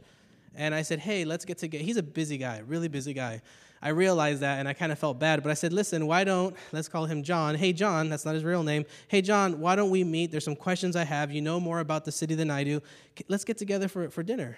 And 0.55 0.73
I 0.73 0.81
said, 0.81 0.99
hey, 0.99 1.25
let's 1.25 1.45
get 1.45 1.57
together. 1.57 1.83
He's 1.83 1.97
a 1.97 2.03
busy 2.03 2.37
guy, 2.37 2.61
really 2.65 2.87
busy 2.87 3.13
guy. 3.13 3.41
I 3.81 3.89
realized 3.89 4.41
that 4.41 4.59
and 4.59 4.67
I 4.67 4.73
kind 4.73 4.91
of 4.91 4.99
felt 4.99 5.19
bad, 5.19 5.41
but 5.41 5.49
I 5.49 5.53
said, 5.53 5.71
listen, 5.71 6.05
why 6.05 6.23
don't, 6.23 6.55
let's 6.71 6.89
call 6.89 7.05
him 7.05 7.23
John. 7.23 7.55
Hey, 7.55 7.71
John, 7.71 8.09
that's 8.09 8.25
not 8.25 8.35
his 8.35 8.43
real 8.43 8.63
name. 8.63 8.85
Hey, 9.07 9.21
John, 9.21 9.59
why 9.59 9.75
don't 9.75 9.89
we 9.89 10.03
meet? 10.03 10.31
There's 10.31 10.43
some 10.43 10.55
questions 10.55 10.95
I 10.95 11.05
have. 11.05 11.31
You 11.31 11.41
know 11.41 11.59
more 11.59 11.79
about 11.79 12.03
the 12.03 12.11
city 12.11 12.35
than 12.35 12.51
I 12.51 12.63
do. 12.63 12.81
Let's 13.29 13.45
get 13.45 13.57
together 13.57 13.87
for, 13.87 14.09
for 14.09 14.21
dinner. 14.21 14.57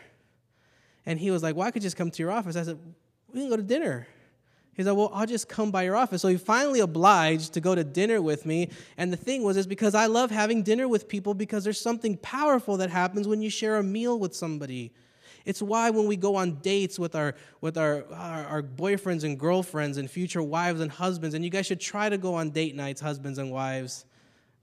And 1.05 1.19
he 1.19 1.31
was 1.31 1.43
like, 1.43 1.55
well, 1.55 1.67
I 1.67 1.71
could 1.71 1.81
just 1.81 1.97
come 1.97 2.09
to 2.11 2.23
your 2.23 2.31
office. 2.31 2.55
I 2.55 2.63
said, 2.63 2.79
we 3.31 3.41
can 3.41 3.49
go 3.49 3.57
to 3.57 3.63
dinner. 3.63 4.07
He's 4.73 4.85
like, 4.85 4.95
well, 4.95 5.11
I'll 5.13 5.27
just 5.27 5.49
come 5.49 5.69
by 5.69 5.83
your 5.83 5.95
office. 5.95 6.21
So 6.21 6.27
he 6.27 6.37
finally 6.37 6.79
obliged 6.79 7.53
to 7.53 7.61
go 7.61 7.75
to 7.75 7.83
dinner 7.83 8.21
with 8.21 8.45
me. 8.45 8.69
And 8.97 9.11
the 9.11 9.17
thing 9.17 9.43
was, 9.43 9.57
is 9.57 9.67
because 9.67 9.93
I 9.93 10.05
love 10.05 10.31
having 10.31 10.63
dinner 10.63 10.87
with 10.87 11.07
people 11.07 11.33
because 11.33 11.63
there's 11.63 11.79
something 11.79 12.17
powerful 12.17 12.77
that 12.77 12.89
happens 12.89 13.27
when 13.27 13.41
you 13.41 13.49
share 13.49 13.77
a 13.77 13.83
meal 13.83 14.17
with 14.17 14.35
somebody. 14.35 14.93
It's 15.45 15.61
why 15.61 15.89
when 15.89 16.07
we 16.07 16.15
go 16.15 16.35
on 16.35 16.55
dates 16.55 16.99
with 16.99 17.15
our 17.15 17.35
with 17.61 17.77
our, 17.77 18.05
our, 18.11 18.45
our, 18.45 18.63
boyfriends 18.63 19.23
and 19.23 19.39
girlfriends 19.39 19.97
and 19.97 20.09
future 20.09 20.43
wives 20.43 20.81
and 20.81 20.91
husbands, 20.91 21.35
and 21.35 21.43
you 21.43 21.49
guys 21.49 21.65
should 21.65 21.79
try 21.79 22.09
to 22.09 22.17
go 22.17 22.35
on 22.35 22.51
date 22.51 22.75
nights, 22.75 23.01
husbands 23.01 23.37
and 23.37 23.51
wives. 23.51 24.05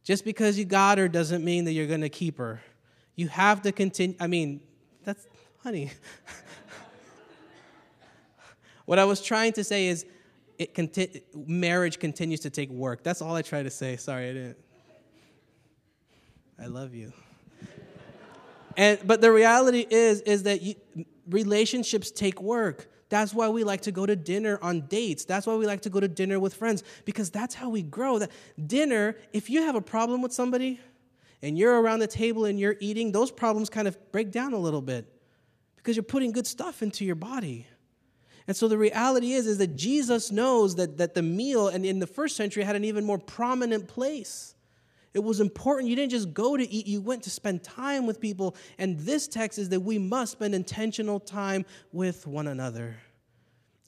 Just 0.04 0.25
because 0.25 0.58
you 0.58 0.64
got 0.64 0.99
her 0.99 1.08
doesn't 1.08 1.44
mean 1.44 1.64
that 1.64 1.73
you're 1.73 1.87
gonna 1.87 2.08
keep 2.08 2.38
her. 2.38 2.61
You 3.16 3.28
have 3.28 3.62
to 3.62 3.73
continue. 3.73 4.16
I 4.20 4.26
mean, 4.26 4.61
that's 5.04 5.26
honey. 5.62 5.90
what 8.85 8.99
I 8.99 9.04
was 9.04 9.20
trying 9.20 9.52
to 9.54 9.64
say 9.64 9.88
is 9.88 10.06
it 10.58 10.75
conti- 10.75 11.23
marriage 11.35 11.99
continues 11.99 12.40
to 12.40 12.50
take 12.50 12.70
work. 12.70 13.02
That's 13.02 13.23
all 13.23 13.35
I 13.35 13.42
try 13.42 13.62
to 13.62 13.70
say. 13.70 13.97
Sorry, 13.97 14.30
I 14.30 14.32
didn't. 14.32 14.58
I 16.61 16.66
love 16.66 16.94
you. 16.94 17.12
And 18.78 18.99
but 19.04 19.20
the 19.20 19.30
reality 19.30 19.85
is 19.90 20.23
is 20.23 20.44
that 20.44 20.62
you, 20.62 20.75
relationships 21.28 22.11
take 22.11 22.40
work. 22.40 22.88
That's 23.11 23.35
why 23.35 23.49
we 23.49 23.64
like 23.64 23.82
to 23.82 23.92
go 23.92 24.06
to 24.06 24.14
dinner 24.14 24.58
on 24.62 24.82
dates. 24.82 25.25
That's 25.25 25.47
why 25.47 25.56
we 25.56 25.66
like 25.66 25.82
to 25.82 25.90
go 25.90 25.99
to 25.99 26.08
dinner 26.08 26.38
with 26.38 26.54
friends 26.54 26.85
because 27.04 27.30
that's 27.30 27.54
how 27.54 27.70
we 27.70 27.82
grow. 27.82 28.18
That 28.18 28.30
dinner, 28.66 29.16
if 29.32 29.50
you 29.50 29.62
have 29.62 29.75
a 29.75 29.80
problem 29.80 30.23
with 30.23 30.32
somebody 30.32 30.78
and 31.42 31.58
you're 31.58 31.80
around 31.80 32.00
the 32.00 32.06
table 32.06 32.44
and 32.44 32.58
you're 32.61 32.76
eating, 32.80 33.12
those 33.12 33.30
problems 33.30 33.70
kind 33.70 33.88
of 33.88 33.97
break 34.12 34.30
down 34.30 34.52
a 34.52 34.58
little 34.58 34.82
bit 34.82 35.06
because 35.76 35.97
you're 35.97 36.02
putting 36.02 36.32
good 36.32 36.47
stuff 36.47 36.82
into 36.82 37.04
your 37.04 37.14
body. 37.14 37.66
And 38.47 38.56
so 38.56 38.68
the 38.68 38.78
reality 38.78 39.32
is, 39.32 39.47
is 39.47 39.58
that 39.58 39.76
Jesus 39.76 40.30
knows 40.30 40.76
that, 40.76 40.99
that 40.99 41.14
the 41.14 41.23
meal, 41.23 41.68
and 41.68 41.85
in 41.85 41.99
the 41.99 42.06
first 42.06 42.37
century, 42.37 42.62
had 42.62 42.76
an 42.76 42.85
even 42.85 43.04
more 43.04 43.18
prominent 43.18 43.88
place. 43.88 44.54
It 45.19 45.25
was 45.25 45.41
important. 45.41 45.89
You 45.89 45.97
didn't 45.97 46.13
just 46.13 46.33
go 46.33 46.57
to 46.57 46.63
eat, 46.71 46.87
you 46.87 47.01
went 47.01 47.25
to 47.25 47.31
spend 47.31 47.65
time 47.65 48.07
with 48.07 48.21
people. 48.21 48.55
And 48.79 49.01
this 49.01 49.27
text 49.27 49.59
is 49.59 49.69
that 49.71 49.81
we 49.81 49.99
must 49.99 50.31
spend 50.31 50.55
intentional 50.55 51.19
time 51.19 51.67
with 51.91 52.25
one 52.25 52.47
another. 52.47 52.95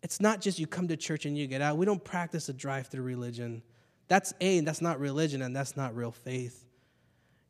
It's 0.03 0.21
not 0.21 0.41
just 0.41 0.59
you 0.59 0.67
come 0.67 0.89
to 0.89 0.97
church 0.97 1.27
and 1.27 1.39
you 1.39 1.47
get 1.47 1.63
out. 1.63 1.77
We 1.77 1.87
don't 1.87 2.03
practice 2.03 2.49
a 2.49 2.53
drive 2.53 2.89
through 2.89 3.05
religion. 3.05 3.63
That's 4.09 4.35
A, 4.41 4.59
and 4.59 4.67
that's 4.67 4.83
not 4.83 4.99
religion, 4.99 5.41
and 5.41 5.55
that's 5.55 5.77
not 5.77 5.95
real 5.95 6.11
faith. 6.11 6.67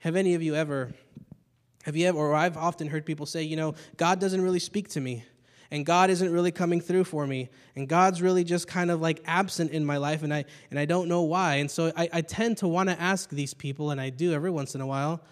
Have 0.01 0.15
any 0.15 0.35
of 0.35 0.43
you 0.43 0.55
ever, 0.55 0.93
have 1.85 1.97
you 1.97 2.07
ever, 2.07 2.19
or 2.19 2.35
I've 2.35 2.59
often 2.59 2.87
heard 2.87 3.07
people 3.07 3.25
say, 3.25 3.45
you 3.45 3.57
know, 3.57 3.77
God 3.97 4.21
doesn't 4.21 4.43
really 4.43 4.59
speak 4.59 4.91
to 4.91 5.01
me 5.01 5.25
and 5.71 5.87
God 5.87 6.11
isn't 6.11 6.33
really 6.33 6.51
coming 6.51 6.81
through 6.81 7.05
for 7.05 7.27
me, 7.27 7.49
and 7.77 7.89
God's 7.89 8.21
really 8.21 8.45
just 8.45 8.67
kind 8.67 8.91
of 8.91 9.01
like 9.01 9.23
absent 9.25 9.71
in 9.71 9.85
my 9.85 9.97
life, 9.97 10.23
and 10.23 10.33
I 10.35 10.45
and 10.71 10.79
I 10.79 10.85
don't 10.85 11.09
know 11.09 11.23
why. 11.23 11.57
And 11.57 11.71
so 11.71 11.93
I, 11.97 12.09
I 12.13 12.21
tend 12.23 12.59
to 12.59 12.69
want 12.69 12.89
to 12.89 13.01
ask 13.01 13.31
these 13.31 13.55
people, 13.55 13.91
and 13.91 14.01
I 14.01 14.11
do 14.11 14.33
every 14.33 14.51
once 14.51 14.75
in 14.75 14.81
a 14.81 14.87
while, 14.87 15.23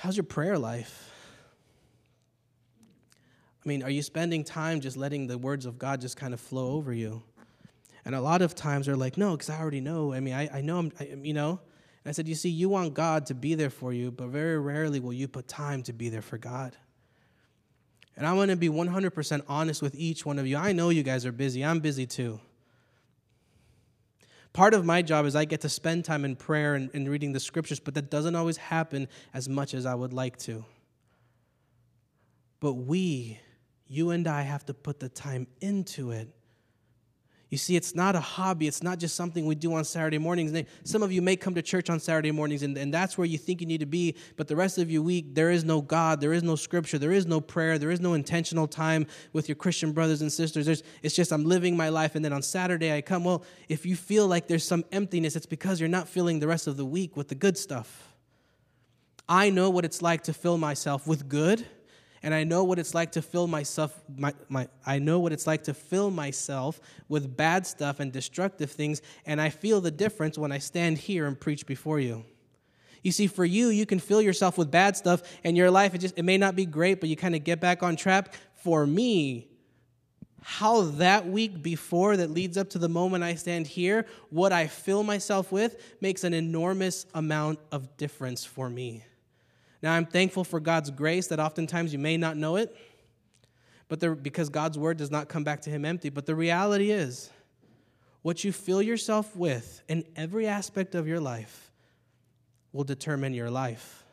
how's 0.00 0.16
your 0.16 0.24
prayer 0.24 0.58
life? 0.58 1.12
I 3.64 3.68
mean, 3.68 3.82
are 3.82 3.90
you 3.90 4.02
spending 4.02 4.44
time 4.44 4.80
just 4.80 4.96
letting 4.96 5.26
the 5.26 5.36
words 5.36 5.66
of 5.66 5.76
God 5.76 6.00
just 6.00 6.16
kind 6.16 6.32
of 6.32 6.40
flow 6.40 6.72
over 6.72 6.92
you? 6.92 7.24
And 8.04 8.14
a 8.14 8.20
lot 8.20 8.40
of 8.40 8.54
times 8.54 8.86
they're 8.86 8.94
like, 8.94 9.16
no, 9.16 9.32
because 9.32 9.50
I 9.50 9.58
already 9.58 9.80
know. 9.80 10.12
I 10.12 10.20
mean, 10.20 10.34
I, 10.34 10.58
I 10.58 10.60
know 10.60 10.78
I'm, 10.78 10.92
I, 11.00 11.16
you 11.20 11.34
know. 11.34 11.58
And 12.04 12.08
I 12.08 12.12
said, 12.12 12.28
you 12.28 12.36
see, 12.36 12.48
you 12.48 12.68
want 12.68 12.94
God 12.94 13.26
to 13.26 13.34
be 13.34 13.56
there 13.56 13.68
for 13.68 13.92
you, 13.92 14.12
but 14.12 14.28
very 14.28 14.60
rarely 14.60 15.00
will 15.00 15.12
you 15.12 15.26
put 15.26 15.48
time 15.48 15.82
to 15.82 15.92
be 15.92 16.08
there 16.08 16.22
for 16.22 16.38
God. 16.38 16.76
And 18.16 18.26
I 18.26 18.32
want 18.32 18.50
to 18.50 18.56
be 18.56 18.68
100% 18.68 19.42
honest 19.46 19.82
with 19.82 19.94
each 19.94 20.24
one 20.24 20.38
of 20.38 20.46
you. 20.46 20.56
I 20.56 20.72
know 20.72 20.88
you 20.88 21.02
guys 21.02 21.26
are 21.26 21.32
busy. 21.32 21.64
I'm 21.64 21.80
busy 21.80 22.06
too. 22.06 22.40
Part 24.54 24.72
of 24.72 24.86
my 24.86 25.02
job 25.02 25.26
is 25.26 25.36
I 25.36 25.44
get 25.44 25.60
to 25.62 25.68
spend 25.68 26.06
time 26.06 26.24
in 26.24 26.34
prayer 26.34 26.74
and, 26.76 26.88
and 26.94 27.10
reading 27.10 27.32
the 27.32 27.40
scriptures, 27.40 27.78
but 27.78 27.92
that 27.94 28.10
doesn't 28.10 28.34
always 28.34 28.56
happen 28.56 29.06
as 29.34 29.50
much 29.50 29.74
as 29.74 29.84
I 29.84 29.94
would 29.94 30.14
like 30.14 30.38
to. 30.38 30.64
But 32.58 32.72
we, 32.72 33.38
you 33.86 34.10
and 34.10 34.26
I, 34.26 34.42
have 34.42 34.64
to 34.66 34.74
put 34.74 34.98
the 34.98 35.10
time 35.10 35.46
into 35.60 36.10
it 36.10 36.30
you 37.48 37.58
see, 37.58 37.76
it's 37.76 37.94
not 37.94 38.16
a 38.16 38.20
hobby. 38.20 38.66
It's 38.66 38.82
not 38.82 38.98
just 38.98 39.14
something 39.14 39.46
we 39.46 39.54
do 39.54 39.72
on 39.74 39.84
Saturday 39.84 40.18
mornings. 40.18 40.52
Some 40.82 41.04
of 41.04 41.12
you 41.12 41.22
may 41.22 41.36
come 41.36 41.54
to 41.54 41.62
church 41.62 41.88
on 41.88 42.00
Saturday 42.00 42.32
mornings, 42.32 42.64
and, 42.64 42.76
and 42.76 42.92
that's 42.92 43.16
where 43.16 43.24
you 43.24 43.38
think 43.38 43.60
you 43.60 43.68
need 43.68 43.78
to 43.80 43.86
be. 43.86 44.16
But 44.36 44.48
the 44.48 44.56
rest 44.56 44.78
of 44.78 44.90
your 44.90 45.02
week, 45.02 45.32
there 45.32 45.50
is 45.50 45.62
no 45.62 45.80
God, 45.80 46.20
there 46.20 46.32
is 46.32 46.42
no 46.42 46.56
scripture, 46.56 46.98
there 46.98 47.12
is 47.12 47.24
no 47.24 47.40
prayer, 47.40 47.78
there 47.78 47.92
is 47.92 48.00
no 48.00 48.14
intentional 48.14 48.66
time 48.66 49.06
with 49.32 49.48
your 49.48 49.54
Christian 49.54 49.92
brothers 49.92 50.22
and 50.22 50.32
sisters. 50.32 50.66
There's, 50.66 50.82
it's 51.04 51.14
just 51.14 51.32
I'm 51.32 51.44
living 51.44 51.76
my 51.76 51.88
life, 51.88 52.16
and 52.16 52.24
then 52.24 52.32
on 52.32 52.42
Saturday 52.42 52.92
I 52.92 53.00
come. 53.00 53.22
Well, 53.22 53.44
if 53.68 53.86
you 53.86 53.94
feel 53.94 54.26
like 54.26 54.48
there's 54.48 54.64
some 54.64 54.84
emptiness, 54.90 55.36
it's 55.36 55.46
because 55.46 55.78
you're 55.78 55.88
not 55.88 56.08
filling 56.08 56.40
the 56.40 56.48
rest 56.48 56.66
of 56.66 56.76
the 56.76 56.84
week 56.84 57.16
with 57.16 57.28
the 57.28 57.36
good 57.36 57.56
stuff. 57.56 58.12
I 59.28 59.50
know 59.50 59.70
what 59.70 59.84
it's 59.84 60.02
like 60.02 60.24
to 60.24 60.32
fill 60.32 60.58
myself 60.58 61.06
with 61.06 61.28
good 61.28 61.64
and 62.26 62.34
I 62.34 62.42
know 62.42 62.64
what 62.64 62.80
it's 62.80 62.92
like 62.92 63.12
to 63.12 63.22
fill 63.22 63.46
myself 63.46 64.02
my, 64.18 64.34
my 64.48 64.66
I 64.84 64.98
know 64.98 65.20
what 65.20 65.32
it's 65.32 65.46
like 65.46 65.62
to 65.64 65.74
fill 65.74 66.10
myself 66.10 66.80
with 67.08 67.36
bad 67.36 67.68
stuff 67.68 68.00
and 68.00 68.10
destructive 68.10 68.72
things 68.72 69.00
and 69.26 69.40
I 69.40 69.48
feel 69.48 69.80
the 69.80 69.92
difference 69.92 70.36
when 70.36 70.50
I 70.50 70.58
stand 70.58 70.98
here 70.98 71.26
and 71.26 71.38
preach 71.38 71.66
before 71.66 72.00
you. 72.00 72.24
You 73.04 73.12
see 73.12 73.28
for 73.28 73.44
you 73.44 73.68
you 73.68 73.86
can 73.86 74.00
fill 74.00 74.20
yourself 74.20 74.58
with 74.58 74.72
bad 74.72 74.96
stuff 74.96 75.22
and 75.44 75.56
your 75.56 75.70
life 75.70 75.94
it 75.94 75.98
just 75.98 76.18
it 76.18 76.24
may 76.24 76.36
not 76.36 76.56
be 76.56 76.66
great 76.66 76.98
but 76.98 77.08
you 77.08 77.14
kind 77.14 77.36
of 77.36 77.44
get 77.44 77.60
back 77.60 77.84
on 77.84 77.94
track. 77.94 78.34
For 78.56 78.84
me, 78.84 79.46
how 80.42 80.82
that 80.82 81.28
week 81.28 81.62
before 81.62 82.16
that 82.16 82.32
leads 82.32 82.56
up 82.56 82.70
to 82.70 82.78
the 82.80 82.88
moment 82.88 83.22
I 83.22 83.36
stand 83.36 83.68
here, 83.68 84.04
what 84.30 84.52
I 84.52 84.66
fill 84.66 85.04
myself 85.04 85.52
with 85.52 85.80
makes 86.00 86.24
an 86.24 86.34
enormous 86.34 87.06
amount 87.14 87.60
of 87.70 87.96
difference 87.96 88.44
for 88.44 88.68
me. 88.68 89.04
Now, 89.86 89.92
I'm 89.92 90.04
thankful 90.04 90.42
for 90.42 90.58
God's 90.58 90.90
grace 90.90 91.28
that 91.28 91.38
oftentimes 91.38 91.92
you 91.92 92.00
may 92.00 92.16
not 92.16 92.36
know 92.36 92.56
it, 92.56 92.76
but 93.86 94.00
the, 94.00 94.16
because 94.16 94.48
God's 94.48 94.76
word 94.76 94.96
does 94.96 95.12
not 95.12 95.28
come 95.28 95.44
back 95.44 95.60
to 95.60 95.70
him 95.70 95.84
empty. 95.84 96.08
But 96.08 96.26
the 96.26 96.34
reality 96.34 96.90
is, 96.90 97.30
what 98.22 98.42
you 98.42 98.50
fill 98.50 98.82
yourself 98.82 99.36
with 99.36 99.82
in 99.86 100.02
every 100.16 100.48
aspect 100.48 100.96
of 100.96 101.06
your 101.06 101.20
life 101.20 101.70
will 102.72 102.82
determine 102.82 103.32
your 103.32 103.48
life. 103.48 104.04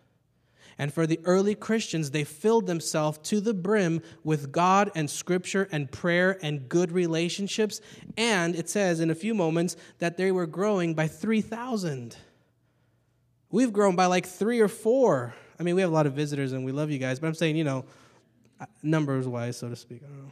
And 0.78 0.94
for 0.94 1.08
the 1.08 1.20
early 1.24 1.56
Christians, 1.56 2.12
they 2.12 2.24
filled 2.24 2.68
themselves 2.68 3.18
to 3.30 3.42
the 3.42 3.56
brim 3.56 4.04
with 4.24 4.52
God 4.52 4.92
and 4.94 5.10
Scripture 5.10 5.68
and 5.72 5.92
prayer 5.92 6.38
and 6.44 6.70
good 6.70 6.92
relationships. 6.92 7.82
And 8.16 8.56
it 8.56 8.70
says 8.70 9.00
in 9.00 9.10
a 9.10 9.16
few 9.16 9.34
moments 9.34 9.76
that 9.98 10.18
they 10.18 10.32
were 10.32 10.46
growing 10.46 10.94
by 10.94 11.08
3,000. 11.08 12.16
We've 13.50 13.74
grown 13.74 13.96
by 13.96 14.06
like 14.06 14.28
three 14.28 14.60
or 14.60 14.68
four. 14.68 15.34
I 15.64 15.66
mean, 15.66 15.76
we 15.76 15.82
have 15.82 15.92
a 15.92 15.94
lot 15.94 16.08
of 16.08 16.12
visitors 16.12 16.52
and 16.52 16.66
we 16.66 16.74
love 16.74 16.92
you 16.92 17.00
guys, 17.00 17.22
but 17.22 17.28
I'm 17.28 17.34
saying, 17.34 17.56
you 17.56 17.64
know, 17.64 17.86
uh, 18.60 18.66
numbers 18.82 19.30
wise, 19.30 19.56
so 19.56 19.70
to 19.70 19.78
speak. 19.78 20.02
I 20.04 20.10
don't. 20.10 20.32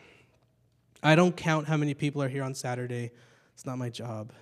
I 1.04 1.16
don't 1.16 1.38
count 1.38 1.70
how 1.70 1.78
many 1.78 1.94
people 1.94 2.22
are 2.22 2.28
here 2.28 2.44
on 2.44 2.54
Saturday. 2.54 3.12
It's 3.54 3.66
not 3.66 3.78
my 3.78 3.88
job. 3.88 4.34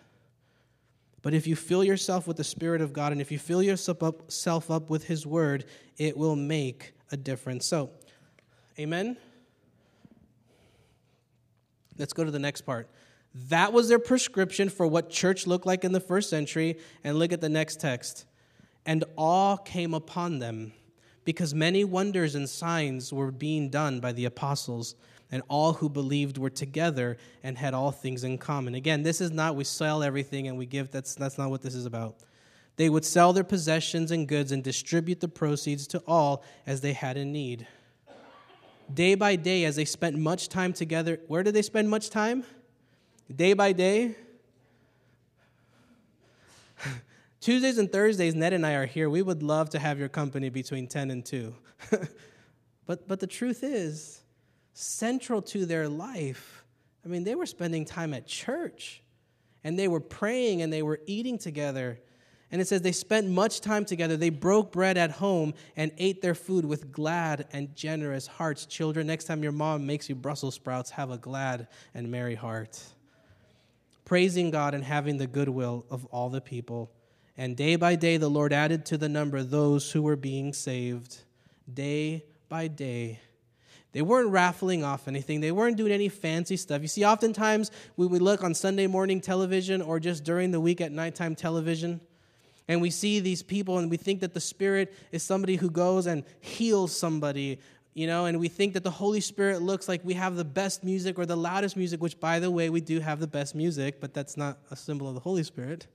But 1.22 1.36
if 1.36 1.46
you 1.46 1.56
fill 1.56 1.84
yourself 1.84 2.26
with 2.26 2.38
the 2.38 2.44
Spirit 2.44 2.82
of 2.82 2.92
God 2.92 3.12
and 3.12 3.22
if 3.22 3.32
you 3.32 3.38
fill 3.38 3.62
yourself 3.62 4.72
up 4.72 4.90
with 4.90 5.06
His 5.06 5.28
Word, 5.28 5.66
it 6.00 6.18
will 6.18 6.36
make 6.36 6.94
a 7.12 7.18
difference. 7.18 7.68
So, 7.68 7.92
amen? 8.80 9.16
Let's 12.00 12.14
go 12.14 12.24
to 12.24 12.32
the 12.32 12.40
next 12.40 12.62
part. 12.62 12.90
That 13.50 13.74
was 13.74 13.90
their 13.90 14.00
prescription 14.00 14.70
for 14.70 14.88
what 14.88 15.12
church 15.12 15.46
looked 15.46 15.68
like 15.68 15.84
in 15.84 15.92
the 15.92 16.00
first 16.00 16.32
century. 16.32 16.80
And 17.04 17.20
look 17.20 17.32
at 17.32 17.42
the 17.42 17.50
next 17.50 17.80
text 17.80 18.26
and 18.86 19.04
awe 19.18 19.56
came 19.56 19.94
upon 19.94 20.40
them 20.40 20.74
because 21.30 21.54
many 21.54 21.84
wonders 21.84 22.34
and 22.34 22.50
signs 22.50 23.14
were 23.14 23.30
being 23.30 23.70
done 23.70 24.00
by 24.00 24.12
the 24.12 24.26
apostles 24.26 24.96
and 25.32 25.44
all 25.48 25.74
who 25.74 25.88
believed 25.88 26.40
were 26.40 26.50
together 26.50 27.18
and 27.44 27.56
had 27.56 27.76
all 27.76 27.92
things 27.92 28.24
in 28.24 28.36
common. 28.36 28.74
Again 28.74 29.04
this 29.04 29.22
is 29.22 29.30
not 29.30 29.56
we 29.56 29.64
sell 29.64 30.02
everything 30.02 30.48
and 30.48 30.58
we 30.58 30.66
give 30.66 30.90
that's 30.90 31.14
that's 31.14 31.38
not 31.38 31.52
what 31.52 31.62
this 31.62 31.76
is 31.76 31.86
about. 31.86 32.16
They 32.78 32.90
would 32.90 33.06
sell 33.06 33.32
their 33.32 33.44
possessions 33.44 34.10
and 34.10 34.28
goods 34.28 34.52
and 34.52 34.64
distribute 34.64 35.20
the 35.20 35.28
proceeds 35.28 35.86
to 35.90 36.00
all 36.08 36.44
as 36.66 36.82
they 36.82 36.94
had 36.94 37.16
in 37.16 37.32
need. 37.32 37.68
Day 38.92 39.14
by 39.14 39.36
day 39.36 39.66
as 39.66 39.76
they 39.76 39.86
spent 39.86 40.18
much 40.18 40.50
time 40.50 40.74
together 40.74 41.20
where 41.28 41.44
did 41.44 41.54
they 41.54 41.62
spend 41.62 41.92
much 41.92 42.10
time? 42.10 42.44
Day 43.36 43.54
by 43.54 43.72
day 43.72 44.16
Tuesdays 47.42 47.78
and 47.78 47.92
Thursdays, 47.92 48.36
Ned 48.36 48.54
and 48.54 48.66
I 48.66 48.74
are 48.74 48.86
here. 48.86 49.10
We 49.10 49.22
would 49.22 49.42
love 49.42 49.70
to 49.72 49.80
have 49.80 49.98
your 49.98 50.10
company 50.10 50.50
between 50.50 50.88
10 50.88 51.12
and 51.12 51.26
2. 51.26 51.56
But, 52.90 53.08
but 53.08 53.20
the 53.20 53.28
truth 53.28 53.64
is, 53.64 54.24
central 54.74 55.44
to 55.44 55.68
their 55.68 55.88
life, 55.88 56.66
I 57.06 57.08
mean, 57.08 57.24
they 57.24 57.36
were 57.36 57.46
spending 57.46 57.86
time 57.86 58.16
at 58.16 58.26
church 58.26 59.04
and 59.64 59.78
they 59.78 59.88
were 59.88 60.00
praying 60.00 60.64
and 60.64 60.74
they 60.74 60.82
were 60.82 61.00
eating 61.06 61.38
together. 61.38 62.00
And 62.52 62.60
it 62.60 62.68
says 62.68 62.82
they 62.82 62.92
spent 62.92 63.30
much 63.30 63.62
time 63.62 63.86
together. 63.86 64.18
They 64.18 64.32
broke 64.32 64.72
bread 64.72 64.98
at 64.98 65.12
home 65.12 65.54
and 65.76 65.92
ate 66.00 66.24
their 66.24 66.34
food 66.34 66.66
with 66.66 66.92
glad 66.92 67.46
and 67.54 67.76
generous 67.76 68.26
hearts. 68.26 68.66
Children, 68.66 69.06
next 69.06 69.26
time 69.26 69.44
your 69.44 69.52
mom 69.52 69.86
makes 69.86 70.10
you 70.10 70.16
Brussels 70.16 70.56
sprouts, 70.56 70.90
have 70.90 71.12
a 71.12 71.18
glad 71.20 71.68
and 71.94 72.10
merry 72.10 72.34
heart. 72.34 72.82
Praising 74.04 74.50
God 74.50 74.74
and 74.74 74.84
having 74.84 75.18
the 75.18 75.28
goodwill 75.28 75.86
of 75.92 76.06
all 76.06 76.32
the 76.32 76.42
people. 76.42 76.90
And 77.40 77.56
day 77.56 77.78
by 77.78 77.96
day, 77.96 78.18
the 78.18 78.28
Lord 78.28 78.52
added 78.52 78.86
to 78.88 78.98
the 78.98 79.08
number 79.08 79.42
those 79.44 79.94
who 79.94 80.02
were 80.02 80.18
being 80.18 80.52
saved. 80.52 81.20
Day 81.74 82.26
by 82.50 82.68
day, 82.68 83.22
they 83.94 84.02
weren't 84.02 84.32
raffling 84.32 84.84
off 84.84 85.08
anything. 85.08 85.40
They 85.40 85.54
weren't 85.54 85.78
doing 85.78 85.94
any 85.94 86.10
fancy 86.10 86.58
stuff. 86.58 86.82
You 86.82 86.90
see, 86.90 87.06
oftentimes 87.06 87.72
we 87.96 88.08
would 88.08 88.22
look 88.22 88.44
on 88.44 88.54
Sunday 88.54 88.88
morning 88.88 89.22
television 89.22 89.82
or 89.82 90.02
just 90.02 90.26
during 90.26 90.52
the 90.52 90.60
week 90.60 90.82
at 90.82 90.92
nighttime 90.92 91.34
television, 91.34 92.02
and 92.68 92.82
we 92.82 92.90
see 92.90 93.22
these 93.22 93.42
people 93.42 93.78
and 93.78 93.90
we 93.90 93.96
think 93.96 94.20
that 94.20 94.34
the 94.34 94.42
Spirit 94.42 94.94
is 95.14 95.24
somebody 95.24 95.56
who 95.56 95.70
goes 95.70 96.08
and 96.08 96.26
heals 96.42 96.94
somebody, 96.94 97.62
you 97.94 98.06
know, 98.06 98.26
and 98.26 98.38
we 98.38 98.50
think 98.50 98.74
that 98.74 98.84
the 98.84 98.92
Holy 98.92 99.22
Spirit 99.22 99.62
looks 99.62 99.88
like 99.88 100.04
we 100.04 100.16
have 100.16 100.36
the 100.36 100.44
best 100.44 100.84
music 100.84 101.18
or 101.18 101.26
the 101.26 101.38
loudest 101.38 101.78
music, 101.78 102.02
which, 102.02 102.20
by 102.20 102.40
the 102.40 102.52
way, 102.52 102.70
we 102.70 102.82
do 102.82 103.00
have 103.00 103.22
the 103.22 103.28
best 103.28 103.56
music, 103.56 104.02
but 104.02 104.14
that's 104.14 104.36
not 104.36 104.58
a 104.72 104.76
symbol 104.76 105.08
of 105.08 105.14
the 105.14 105.22
Holy 105.22 105.44
Spirit. 105.44 105.88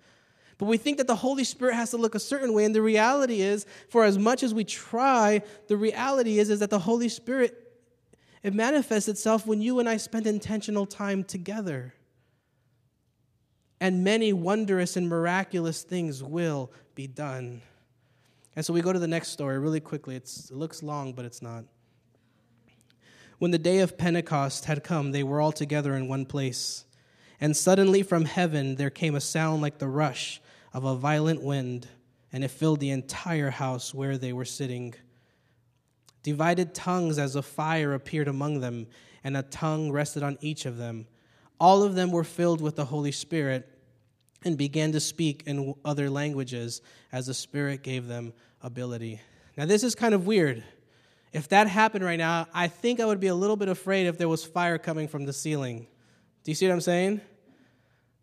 But 0.58 0.66
we 0.66 0.76
think 0.76 0.98
that 0.98 1.06
the 1.06 1.16
Holy 1.16 1.44
Spirit 1.44 1.74
has 1.74 1.90
to 1.90 1.96
look 1.96 2.14
a 2.14 2.20
certain 2.20 2.54
way, 2.54 2.64
and 2.64 2.74
the 2.74 2.82
reality 2.82 3.40
is, 3.40 3.66
for 3.88 4.04
as 4.04 4.18
much 4.18 4.42
as 4.42 4.54
we 4.54 4.64
try, 4.64 5.42
the 5.68 5.76
reality 5.76 6.38
is, 6.38 6.50
is 6.50 6.60
that 6.60 6.70
the 6.70 6.78
Holy 6.78 7.08
Spirit 7.08 7.64
it 8.44 8.52
manifests 8.52 9.08
itself 9.08 9.46
when 9.46 9.62
you 9.62 9.80
and 9.80 9.88
I 9.88 9.96
spend 9.96 10.26
intentional 10.26 10.84
time 10.84 11.24
together. 11.24 11.94
And 13.80 14.04
many 14.04 14.34
wondrous 14.34 14.98
and 14.98 15.08
miraculous 15.08 15.82
things 15.82 16.22
will 16.22 16.70
be 16.94 17.06
done. 17.06 17.62
And 18.54 18.64
so 18.64 18.74
we 18.74 18.82
go 18.82 18.92
to 18.92 18.98
the 18.98 19.08
next 19.08 19.28
story 19.28 19.58
really 19.58 19.80
quickly. 19.80 20.14
It's, 20.14 20.50
it 20.50 20.56
looks 20.56 20.82
long, 20.82 21.14
but 21.14 21.24
it's 21.24 21.40
not. 21.40 21.64
When 23.38 23.50
the 23.50 23.58
day 23.58 23.78
of 23.78 23.96
Pentecost 23.96 24.66
had 24.66 24.84
come, 24.84 25.12
they 25.12 25.22
were 25.22 25.40
all 25.40 25.50
together 25.52 25.94
in 25.96 26.06
one 26.06 26.26
place. 26.26 26.84
And 27.40 27.56
suddenly 27.56 28.02
from 28.02 28.26
heaven 28.26 28.76
there 28.76 28.90
came 28.90 29.14
a 29.14 29.22
sound 29.22 29.62
like 29.62 29.78
the 29.78 29.88
rush 29.88 30.42
of 30.74 30.84
a 30.84 30.96
violent 30.96 31.40
wind, 31.40 31.86
and 32.32 32.44
it 32.44 32.48
filled 32.48 32.80
the 32.80 32.90
entire 32.90 33.48
house 33.48 33.94
where 33.94 34.18
they 34.18 34.32
were 34.32 34.44
sitting. 34.44 34.92
Divided 36.24 36.74
tongues 36.74 37.18
as 37.18 37.36
of 37.36 37.46
fire 37.46 37.94
appeared 37.94 38.28
among 38.28 38.60
them, 38.60 38.88
and 39.22 39.36
a 39.36 39.42
tongue 39.42 39.92
rested 39.92 40.24
on 40.24 40.36
each 40.40 40.66
of 40.66 40.76
them. 40.76 41.06
All 41.60 41.84
of 41.84 41.94
them 41.94 42.10
were 42.10 42.24
filled 42.24 42.60
with 42.60 42.74
the 42.74 42.84
Holy 42.84 43.12
Spirit 43.12 43.68
and 44.44 44.58
began 44.58 44.92
to 44.92 45.00
speak 45.00 45.44
in 45.46 45.74
other 45.84 46.10
languages 46.10 46.82
as 47.12 47.28
the 47.28 47.34
Spirit 47.34 47.82
gave 47.82 48.08
them 48.08 48.34
ability. 48.60 49.20
Now, 49.56 49.66
this 49.66 49.84
is 49.84 49.94
kind 49.94 50.12
of 50.12 50.26
weird. 50.26 50.64
If 51.32 51.48
that 51.48 51.68
happened 51.68 52.04
right 52.04 52.18
now, 52.18 52.48
I 52.52 52.68
think 52.68 53.00
I 53.00 53.04
would 53.04 53.20
be 53.20 53.28
a 53.28 53.34
little 53.34 53.56
bit 53.56 53.68
afraid 53.68 54.06
if 54.06 54.18
there 54.18 54.28
was 54.28 54.44
fire 54.44 54.78
coming 54.78 55.08
from 55.08 55.24
the 55.24 55.32
ceiling. 55.32 55.86
Do 56.42 56.50
you 56.50 56.54
see 56.54 56.66
what 56.66 56.74
I'm 56.74 56.80
saying? 56.80 57.20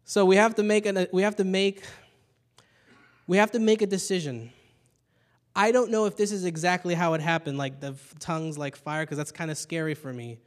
So 0.03 0.25
we 0.25 0.36
have 0.36 0.55
to 0.55 0.63
make 0.63 0.86
an, 0.86 1.08
we 1.12 1.22
have 1.22 1.38
to 1.38 1.43
make 1.43 1.84
we 3.32 3.38
have 3.38 3.52
to 3.52 3.60
make 3.60 3.82
a 3.82 3.88
decision. 3.88 4.52
I 5.56 5.72
don't 5.72 5.90
know 5.90 6.04
if 6.04 6.18
this 6.18 6.34
is 6.34 6.44
exactly 6.44 6.94
how 6.94 7.14
it 7.14 7.22
happened, 7.22 7.58
like 7.58 7.80
the 7.80 7.96
tongues 8.20 8.58
like 8.58 8.76
fire, 8.76 9.04
because 9.04 9.18
that's 9.18 9.32
kind 9.32 9.50
of 9.50 9.58
scary 9.58 9.94
for 9.94 10.12
me. 10.12 10.40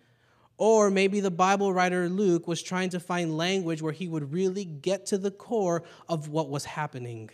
Or 0.58 0.90
maybe 0.90 1.20
the 1.20 1.30
Bible 1.30 1.72
writer 1.72 2.10
Luke 2.10 2.46
was 2.46 2.62
trying 2.62 2.90
to 2.90 3.00
find 3.00 3.38
language 3.38 3.80
where 3.80 3.94
he 3.94 4.06
would 4.06 4.34
really 4.34 4.66
get 4.66 5.06
to 5.06 5.16
the 5.16 5.30
core 5.30 5.82
of 6.10 6.28
what 6.28 6.50
was 6.50 6.66
happening. 6.66 7.30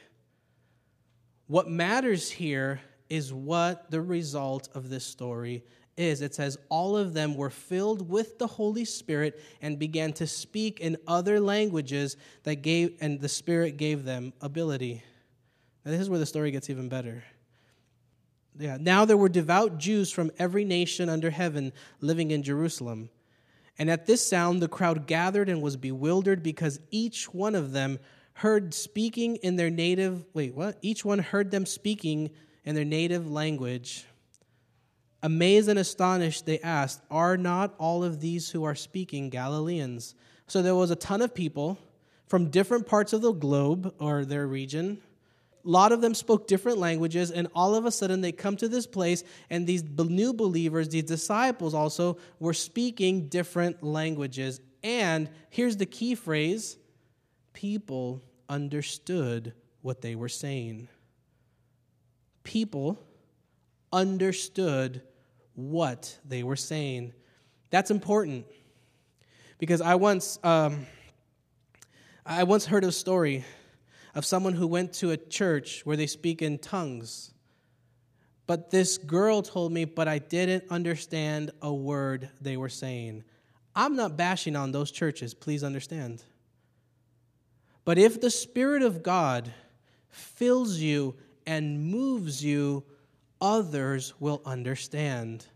What 1.48 1.68
matters 1.68 2.30
here 2.30 2.80
is 3.08 3.32
what 3.32 3.90
the 3.90 4.02
result 4.02 4.68
of 4.72 4.88
this 4.88 5.04
story 5.04 5.64
is. 5.96 6.22
It 6.22 6.32
says, 6.32 6.58
All 6.68 6.96
of 6.96 7.12
them 7.12 7.34
were 7.34 7.50
filled 7.50 8.08
with 8.08 8.38
the 8.38 8.46
Holy 8.46 8.84
Spirit 8.84 9.42
and 9.60 9.80
began 9.80 10.12
to 10.12 10.28
speak 10.28 10.78
in 10.78 10.96
other 11.08 11.40
languages 11.40 12.16
that 12.44 12.62
gave, 12.62 12.96
and 13.00 13.20
the 13.20 13.28
Spirit 13.28 13.78
gave 13.78 14.04
them 14.04 14.32
ability. 14.40 15.02
Now, 15.84 15.92
this 15.92 16.00
is 16.00 16.10
where 16.10 16.18
the 16.18 16.26
story 16.26 16.50
gets 16.50 16.68
even 16.68 16.88
better. 16.88 17.24
Yeah. 18.58 18.76
Now 18.80 19.04
there 19.04 19.16
were 19.16 19.28
devout 19.28 19.78
Jews 19.78 20.10
from 20.10 20.30
every 20.38 20.64
nation 20.64 21.08
under 21.08 21.30
heaven 21.30 21.72
living 22.00 22.30
in 22.30 22.42
Jerusalem. 22.42 23.10
And 23.78 23.90
at 23.90 24.06
this 24.06 24.26
sound, 24.26 24.60
the 24.60 24.68
crowd 24.68 25.06
gathered 25.06 25.48
and 25.48 25.62
was 25.62 25.76
bewildered 25.76 26.42
because 26.42 26.80
each 26.90 27.32
one 27.32 27.54
of 27.54 27.72
them 27.72 27.98
heard 28.34 28.74
speaking 28.74 29.36
in 29.36 29.56
their 29.56 29.70
native, 29.70 30.26
wait, 30.34 30.54
what? 30.54 30.78
Each 30.82 31.04
one 31.04 31.18
heard 31.18 31.50
them 31.50 31.64
speaking 31.64 32.30
in 32.64 32.74
their 32.74 32.84
native 32.84 33.30
language. 33.30 34.04
Amazed 35.22 35.68
and 35.68 35.78
astonished, 35.78 36.46
they 36.46 36.60
asked, 36.60 37.00
Are 37.10 37.36
not 37.36 37.74
all 37.78 38.04
of 38.04 38.20
these 38.20 38.50
who 38.50 38.64
are 38.64 38.74
speaking 38.74 39.30
Galileans? 39.30 40.14
So 40.46 40.60
there 40.60 40.74
was 40.74 40.90
a 40.90 40.96
ton 40.96 41.22
of 41.22 41.34
people 41.34 41.78
from 42.26 42.50
different 42.50 42.86
parts 42.86 43.12
of 43.12 43.22
the 43.22 43.32
globe 43.32 43.94
or 43.98 44.24
their 44.24 44.46
region 44.46 45.00
lot 45.64 45.92
of 45.92 46.00
them 46.00 46.14
spoke 46.14 46.46
different 46.46 46.78
languages, 46.78 47.30
and 47.30 47.48
all 47.54 47.74
of 47.74 47.84
a 47.84 47.90
sudden 47.90 48.20
they 48.20 48.32
come 48.32 48.56
to 48.56 48.68
this 48.68 48.86
place, 48.86 49.24
and 49.50 49.66
these 49.66 49.82
new 49.82 50.32
believers, 50.32 50.88
these 50.88 51.04
disciples 51.04 51.74
also, 51.74 52.18
were 52.38 52.54
speaking 52.54 53.28
different 53.28 53.82
languages. 53.82 54.60
And 54.82 55.28
here's 55.50 55.76
the 55.76 55.86
key 55.86 56.14
phrase 56.14 56.76
people 57.52 58.22
understood 58.48 59.52
what 59.82 60.00
they 60.00 60.14
were 60.14 60.28
saying. 60.28 60.88
People 62.42 62.98
understood 63.92 65.02
what 65.54 66.18
they 66.24 66.42
were 66.42 66.56
saying. 66.56 67.12
That's 67.70 67.90
important 67.90 68.46
because 69.58 69.80
I 69.80 69.94
once, 69.94 70.38
um, 70.42 70.86
I 72.24 72.44
once 72.44 72.66
heard 72.66 72.84
a 72.84 72.92
story 72.92 73.44
of 74.14 74.24
someone 74.24 74.54
who 74.54 74.66
went 74.66 74.92
to 74.94 75.10
a 75.10 75.16
church 75.16 75.82
where 75.84 75.96
they 75.96 76.06
speak 76.06 76.42
in 76.42 76.58
tongues. 76.58 77.32
But 78.46 78.70
this 78.70 78.98
girl 78.98 79.42
told 79.42 79.72
me, 79.72 79.84
but 79.84 80.08
I 80.08 80.18
didn't 80.18 80.64
understand 80.70 81.52
a 81.62 81.72
word 81.72 82.30
they 82.40 82.56
were 82.56 82.68
saying. 82.68 83.22
I'm 83.76 83.94
not 83.94 84.16
bashing 84.16 84.56
on 84.56 84.72
those 84.72 84.90
churches, 84.90 85.34
please 85.34 85.62
understand. 85.62 86.24
But 87.84 87.98
if 87.98 88.20
the 88.20 88.30
Spirit 88.30 88.82
of 88.82 89.02
God 89.02 89.52
fills 90.08 90.78
you 90.78 91.14
and 91.46 91.80
moves 91.90 92.44
you, 92.44 92.84
others 93.40 94.14
will 94.20 94.42
understand. 94.44 95.46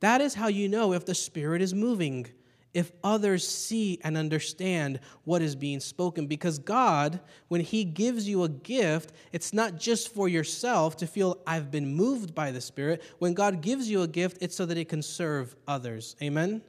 That 0.00 0.20
is 0.20 0.34
how 0.34 0.48
you 0.48 0.68
know 0.68 0.92
if 0.92 1.04
the 1.04 1.14
Spirit 1.14 1.62
is 1.62 1.74
moving 1.74 2.26
if 2.74 2.92
others 3.04 3.46
see 3.46 3.98
and 4.02 4.16
understand 4.16 5.00
what 5.24 5.42
is 5.42 5.54
being 5.54 5.80
spoken. 5.80 6.26
Because 6.26 6.58
God, 6.58 7.20
when 7.48 7.60
He 7.60 7.84
gives 7.84 8.28
you 8.28 8.44
a 8.44 8.48
gift, 8.48 9.12
it's 9.32 9.52
not 9.52 9.76
just 9.76 10.14
for 10.14 10.28
yourself 10.28 10.96
to 10.98 11.06
feel, 11.06 11.38
I've 11.46 11.70
been 11.70 11.94
moved 11.94 12.34
by 12.34 12.50
the 12.50 12.60
Spirit. 12.60 13.02
When 13.18 13.34
God 13.34 13.60
gives 13.60 13.90
you 13.90 14.02
a 14.02 14.08
gift, 14.08 14.38
it's 14.40 14.56
so 14.56 14.66
that 14.66 14.78
it 14.78 14.88
can 14.88 15.02
serve 15.02 15.54
others. 15.66 16.16
Amen? 16.22 16.62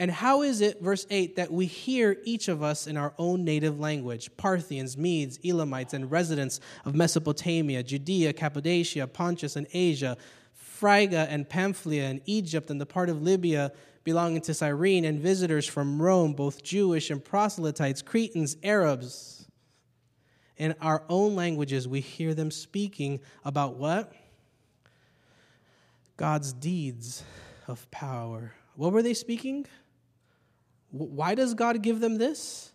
And 0.00 0.12
how 0.12 0.42
is 0.42 0.60
it, 0.60 0.80
verse 0.80 1.06
8, 1.10 1.36
that 1.36 1.52
we 1.52 1.66
hear 1.66 2.18
each 2.22 2.46
of 2.46 2.62
us 2.62 2.86
in 2.86 2.96
our 2.96 3.14
own 3.18 3.44
native 3.44 3.80
language 3.80 4.30
Parthians, 4.36 4.96
Medes, 4.96 5.40
Elamites, 5.44 5.92
and 5.92 6.10
residents 6.10 6.60
of 6.84 6.94
Mesopotamia, 6.94 7.82
Judea, 7.82 8.32
Cappadocia, 8.32 9.08
Pontus, 9.08 9.56
and 9.56 9.66
Asia, 9.72 10.16
Phrygia 10.54 11.26
and 11.28 11.48
Pamphylia, 11.48 12.04
and 12.04 12.20
Egypt, 12.26 12.70
and 12.70 12.80
the 12.80 12.86
part 12.86 13.08
of 13.08 13.22
Libya 13.22 13.72
belonging 14.08 14.40
to 14.40 14.54
Cyrene, 14.54 15.04
and 15.04 15.20
visitors 15.20 15.66
from 15.66 16.00
Rome, 16.00 16.32
both 16.32 16.62
Jewish 16.62 17.10
and 17.10 17.22
proselytes, 17.22 18.00
Cretans, 18.00 18.56
Arabs. 18.62 19.44
In 20.56 20.74
our 20.80 21.04
own 21.10 21.36
languages, 21.36 21.86
we 21.86 22.00
hear 22.00 22.32
them 22.32 22.50
speaking 22.50 23.20
about 23.44 23.76
what? 23.76 24.14
God's 26.16 26.54
deeds 26.54 27.22
of 27.66 27.88
power. 27.90 28.54
What 28.76 28.94
were 28.94 29.02
they 29.02 29.12
speaking? 29.12 29.66
Why 30.90 31.34
does 31.34 31.52
God 31.52 31.82
give 31.82 32.00
them 32.00 32.16
this? 32.16 32.72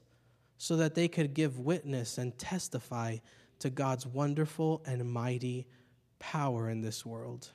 So 0.60 0.76
that 0.76 0.94
they 0.94 1.08
could 1.08 1.34
give 1.34 1.58
witness 1.58 2.20
and 2.20 2.38
testify 2.38 3.18
to 3.58 3.72
God's 3.72 4.06
wonderful 4.06 4.84
and 4.86 5.12
mighty 5.12 5.66
power 6.20 6.70
in 6.70 6.82
this 6.82 7.04
world. 7.04 7.50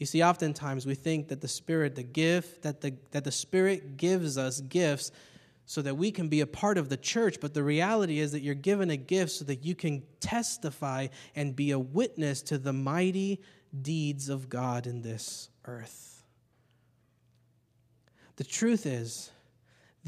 You 0.00 0.06
see, 0.06 0.22
oftentimes 0.22 0.86
we 0.86 0.94
think 0.94 1.28
that 1.28 1.42
the 1.42 1.46
Spirit, 1.46 1.94
the 1.94 2.02
gift, 2.02 2.62
that 2.62 2.80
the, 2.80 2.94
that 3.10 3.22
the 3.22 3.30
Spirit 3.30 3.98
gives 3.98 4.38
us 4.38 4.62
gifts 4.62 5.12
so 5.66 5.82
that 5.82 5.94
we 5.94 6.10
can 6.10 6.28
be 6.28 6.40
a 6.40 6.46
part 6.46 6.78
of 6.78 6.88
the 6.88 6.96
church. 6.96 7.36
But 7.38 7.52
the 7.52 7.62
reality 7.62 8.18
is 8.18 8.32
that 8.32 8.40
you're 8.40 8.54
given 8.54 8.88
a 8.88 8.96
gift 8.96 9.32
so 9.32 9.44
that 9.44 9.62
you 9.62 9.74
can 9.74 10.02
testify 10.18 11.08
and 11.36 11.54
be 11.54 11.70
a 11.70 11.78
witness 11.78 12.40
to 12.44 12.56
the 12.56 12.72
mighty 12.72 13.42
deeds 13.82 14.30
of 14.30 14.48
God 14.48 14.86
in 14.86 15.02
this 15.02 15.50
earth. 15.66 16.24
The 18.36 18.44
truth 18.44 18.86
is, 18.86 19.30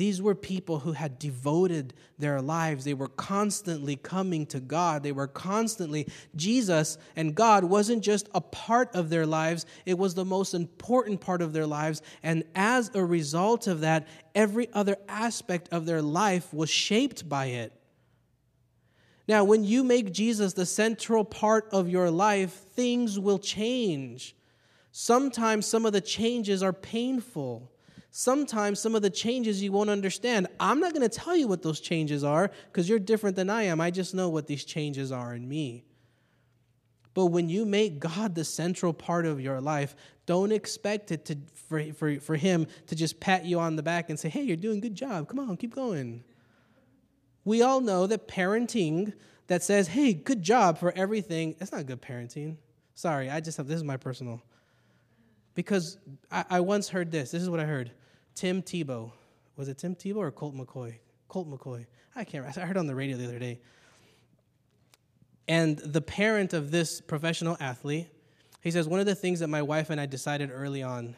these 0.02 0.20
were 0.20 0.34
people 0.34 0.80
who 0.80 0.90
had 0.90 1.16
devoted 1.20 1.94
their 2.18 2.42
lives. 2.42 2.82
They 2.82 2.92
were 2.92 3.06
constantly 3.06 3.94
coming 3.94 4.46
to 4.46 4.58
God. 4.58 5.04
They 5.04 5.12
were 5.12 5.28
constantly, 5.28 6.08
Jesus 6.34 6.98
and 7.14 7.36
God 7.36 7.62
wasn't 7.62 8.02
just 8.02 8.28
a 8.34 8.40
part 8.40 8.92
of 8.96 9.10
their 9.10 9.26
lives, 9.26 9.64
it 9.86 9.96
was 9.96 10.14
the 10.14 10.24
most 10.24 10.54
important 10.54 11.20
part 11.20 11.40
of 11.40 11.52
their 11.52 11.68
lives. 11.68 12.02
And 12.24 12.42
as 12.56 12.90
a 12.94 13.04
result 13.04 13.68
of 13.68 13.82
that, 13.82 14.08
every 14.34 14.68
other 14.72 14.96
aspect 15.08 15.68
of 15.70 15.86
their 15.86 16.02
life 16.02 16.52
was 16.52 16.68
shaped 16.68 17.28
by 17.28 17.46
it. 17.46 17.72
Now, 19.28 19.44
when 19.44 19.62
you 19.62 19.84
make 19.84 20.10
Jesus 20.10 20.52
the 20.52 20.66
central 20.66 21.24
part 21.24 21.68
of 21.70 21.88
your 21.88 22.10
life, 22.10 22.50
things 22.72 23.20
will 23.20 23.38
change. 23.38 24.34
Sometimes 24.90 25.64
some 25.64 25.86
of 25.86 25.92
the 25.92 26.00
changes 26.00 26.60
are 26.60 26.72
painful 26.72 27.70
sometimes 28.12 28.78
some 28.78 28.94
of 28.94 29.02
the 29.02 29.10
changes 29.10 29.62
you 29.62 29.72
won't 29.72 29.90
understand. 29.90 30.46
I'm 30.60 30.78
not 30.78 30.92
going 30.92 31.08
to 31.08 31.08
tell 31.08 31.34
you 31.34 31.48
what 31.48 31.62
those 31.62 31.80
changes 31.80 32.22
are 32.22 32.50
because 32.66 32.88
you're 32.88 32.98
different 33.00 33.34
than 33.34 33.50
I 33.50 33.64
am. 33.64 33.80
I 33.80 33.90
just 33.90 34.14
know 34.14 34.28
what 34.28 34.46
these 34.46 34.64
changes 34.64 35.10
are 35.10 35.34
in 35.34 35.48
me. 35.48 35.84
But 37.14 37.26
when 37.26 37.48
you 37.48 37.64
make 37.64 37.98
God 37.98 38.34
the 38.34 38.44
central 38.44 38.92
part 38.92 39.26
of 39.26 39.40
your 39.40 39.60
life, 39.60 39.96
don't 40.26 40.52
expect 40.52 41.10
it 41.10 41.24
to, 41.26 41.38
for, 41.68 41.82
for, 41.94 42.20
for 42.20 42.36
Him 42.36 42.66
to 42.86 42.94
just 42.94 43.18
pat 43.18 43.44
you 43.44 43.58
on 43.58 43.76
the 43.76 43.82
back 43.82 44.10
and 44.10 44.20
say, 44.20 44.28
hey, 44.28 44.42
you're 44.42 44.56
doing 44.56 44.78
a 44.78 44.80
good 44.82 44.94
job. 44.94 45.28
Come 45.28 45.38
on, 45.38 45.56
keep 45.56 45.74
going. 45.74 46.22
We 47.44 47.62
all 47.62 47.80
know 47.80 48.06
that 48.06 48.28
parenting 48.28 49.14
that 49.46 49.62
says, 49.62 49.88
hey, 49.88 50.12
good 50.12 50.42
job 50.42 50.78
for 50.78 50.92
everything, 50.92 51.56
that's 51.58 51.72
not 51.72 51.86
good 51.86 52.00
parenting. 52.00 52.56
Sorry, 52.94 53.28
I 53.30 53.40
just 53.40 53.56
have, 53.56 53.66
this 53.66 53.76
is 53.76 53.84
my 53.84 53.96
personal. 53.96 54.42
Because 55.54 55.98
I, 56.30 56.44
I 56.48 56.60
once 56.60 56.88
heard 56.88 57.10
this. 57.10 57.30
This 57.30 57.42
is 57.42 57.50
what 57.50 57.58
I 57.58 57.64
heard. 57.64 57.90
Tim 58.34 58.62
Tebow. 58.62 59.12
Was 59.56 59.68
it 59.68 59.78
Tim 59.78 59.94
Tebow 59.94 60.16
or 60.16 60.30
Colt 60.30 60.54
McCoy? 60.54 60.96
Colt 61.28 61.50
McCoy. 61.50 61.86
I 62.14 62.24
can't 62.24 62.44
remember. 62.44 62.60
I 62.60 62.66
heard 62.66 62.76
on 62.76 62.86
the 62.86 62.94
radio 62.94 63.16
the 63.16 63.24
other 63.24 63.38
day. 63.38 63.60
And 65.48 65.78
the 65.78 66.00
parent 66.00 66.52
of 66.52 66.70
this 66.70 67.00
professional 67.00 67.56
athlete, 67.60 68.08
he 68.60 68.70
says, 68.70 68.86
one 68.86 69.00
of 69.00 69.06
the 69.06 69.14
things 69.14 69.40
that 69.40 69.48
my 69.48 69.62
wife 69.62 69.90
and 69.90 70.00
I 70.00 70.06
decided 70.06 70.50
early 70.52 70.82
on 70.82 71.16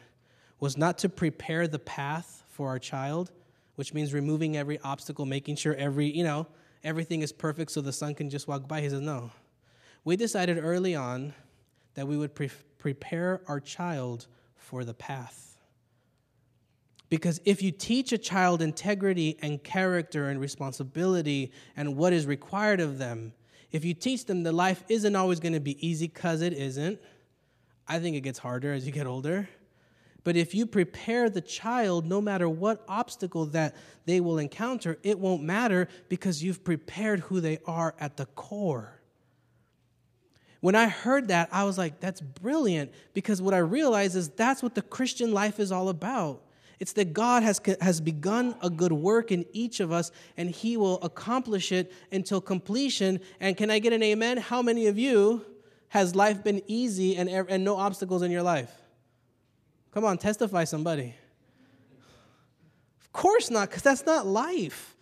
was 0.59 0.77
not 0.77 0.97
to 0.99 1.09
prepare 1.09 1.67
the 1.67 1.79
path 1.79 2.43
for 2.47 2.69
our 2.69 2.79
child, 2.79 3.31
which 3.75 3.93
means 3.93 4.13
removing 4.13 4.57
every 4.57 4.79
obstacle, 4.79 5.25
making 5.25 5.57
sure 5.57 5.75
every, 5.75 6.07
you 6.07 6.23
know, 6.23 6.47
everything 6.83 7.21
is 7.21 7.31
perfect 7.31 7.71
so 7.71 7.81
the 7.81 7.93
son 7.93 8.15
can 8.15 8.29
just 8.29 8.47
walk 8.47 8.67
by. 8.67 8.81
He 8.81 8.89
says, 8.89 9.01
no. 9.01 9.31
We 10.03 10.15
decided 10.15 10.57
early 10.57 10.95
on 10.95 11.33
that 11.95 12.07
we 12.07 12.17
would 12.17 12.33
pre- 12.33 12.49
prepare 12.77 13.41
our 13.47 13.59
child 13.59 14.27
for 14.55 14.83
the 14.83 14.93
path. 14.93 15.54
Because 17.09 17.39
if 17.45 17.61
you 17.61 17.71
teach 17.71 18.11
a 18.11 18.17
child 18.17 18.61
integrity 18.61 19.37
and 19.41 19.63
character 19.63 20.29
and 20.29 20.39
responsibility 20.39 21.51
and 21.77 21.95
what 21.95 22.13
is 22.13 22.25
required 22.25 22.79
of 22.79 22.97
them, 22.97 23.33
if 23.71 23.85
you 23.85 23.93
teach 23.93 24.25
them 24.25 24.43
that 24.43 24.53
life 24.53 24.83
isn't 24.89 25.15
always 25.15 25.39
going 25.39 25.53
to 25.53 25.59
be 25.59 25.85
easy 25.85 26.07
because 26.07 26.41
it 26.41 26.53
isn't, 26.53 26.99
I 27.87 27.99
think 27.99 28.15
it 28.15 28.21
gets 28.21 28.39
harder 28.39 28.73
as 28.73 28.85
you 28.85 28.91
get 28.91 29.05
older. 29.05 29.47
But 30.23 30.35
if 30.35 30.55
you 30.55 30.65
prepare 30.65 31.29
the 31.29 31.41
child, 31.41 32.07
no 32.07 32.19
matter 32.19 32.49
what 32.49 32.83
obstacle 32.87 33.45
that 33.47 33.75
they 34.05 34.19
will 34.19 34.39
encounter, 34.39 34.97
it 35.03 35.19
won't 35.19 35.43
matter 35.43 35.87
because 36.09 36.43
you've 36.43 36.63
prepared 36.63 37.19
who 37.19 37.39
they 37.39 37.59
are 37.67 37.93
at 37.99 38.17
the 38.17 38.25
core. 38.25 38.99
When 40.61 40.73
I 40.73 40.87
heard 40.87 41.27
that, 41.27 41.49
I 41.51 41.63
was 41.63 41.77
like, 41.77 41.99
that's 41.99 42.21
brilliant 42.21 42.91
because 43.13 43.39
what 43.39 43.53
I 43.53 43.59
realized 43.59 44.15
is 44.15 44.29
that's 44.29 44.63
what 44.63 44.73
the 44.73 44.81
Christian 44.81 45.31
life 45.31 45.59
is 45.59 45.71
all 45.71 45.89
about. 45.89 46.41
It's 46.79 46.93
that 46.93 47.13
God 47.13 47.43
has, 47.43 47.61
has 47.81 48.01
begun 48.01 48.55
a 48.61 48.69
good 48.69 48.91
work 48.91 49.31
in 49.31 49.45
each 49.53 49.79
of 49.79 49.91
us, 49.91 50.11
and 50.37 50.49
He 50.49 50.77
will 50.77 51.01
accomplish 51.01 51.71
it 51.71 51.91
until 52.11 52.41
completion. 52.41 53.19
And 53.39 53.55
can 53.55 53.71
I 53.71 53.79
get 53.79 53.93
an 53.93 54.03
amen? 54.03 54.37
How 54.37 54.61
many 54.61 54.87
of 54.87 54.97
you 54.97 55.45
has 55.89 56.15
life 56.15 56.43
been 56.43 56.61
easy 56.67 57.15
and, 57.15 57.29
and 57.29 57.63
no 57.63 57.77
obstacles 57.77 58.21
in 58.21 58.31
your 58.31 58.43
life? 58.43 58.71
Come 59.91 60.03
on, 60.03 60.17
testify 60.17 60.65
somebody. 60.65 61.15
Of 63.01 63.13
course 63.13 63.49
not, 63.49 63.69
because 63.69 63.83
that's 63.83 64.05
not 64.05 64.27
life. 64.27 64.95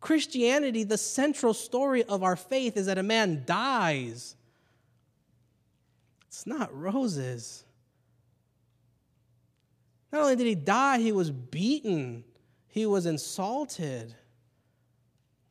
Christianity, 0.00 0.84
the 0.84 0.98
central 0.98 1.54
story 1.54 2.04
of 2.04 2.22
our 2.22 2.36
faith 2.36 2.76
is 2.76 2.86
that 2.86 2.98
a 2.98 3.02
man 3.02 3.44
dies. 3.46 4.36
It's 6.26 6.46
not 6.46 6.76
roses. 6.78 7.63
Not 10.14 10.22
only 10.22 10.36
did 10.36 10.46
he 10.46 10.54
die, 10.54 11.00
he 11.00 11.10
was 11.10 11.32
beaten, 11.32 12.22
he 12.68 12.86
was 12.86 13.04
insulted, 13.04 14.14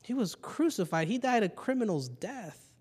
he 0.03 0.13
was 0.13 0.35
crucified, 0.35 1.09
he 1.09 1.17
died 1.17 1.43
a 1.43 1.49
criminal's 1.49 2.07
death. 2.07 2.71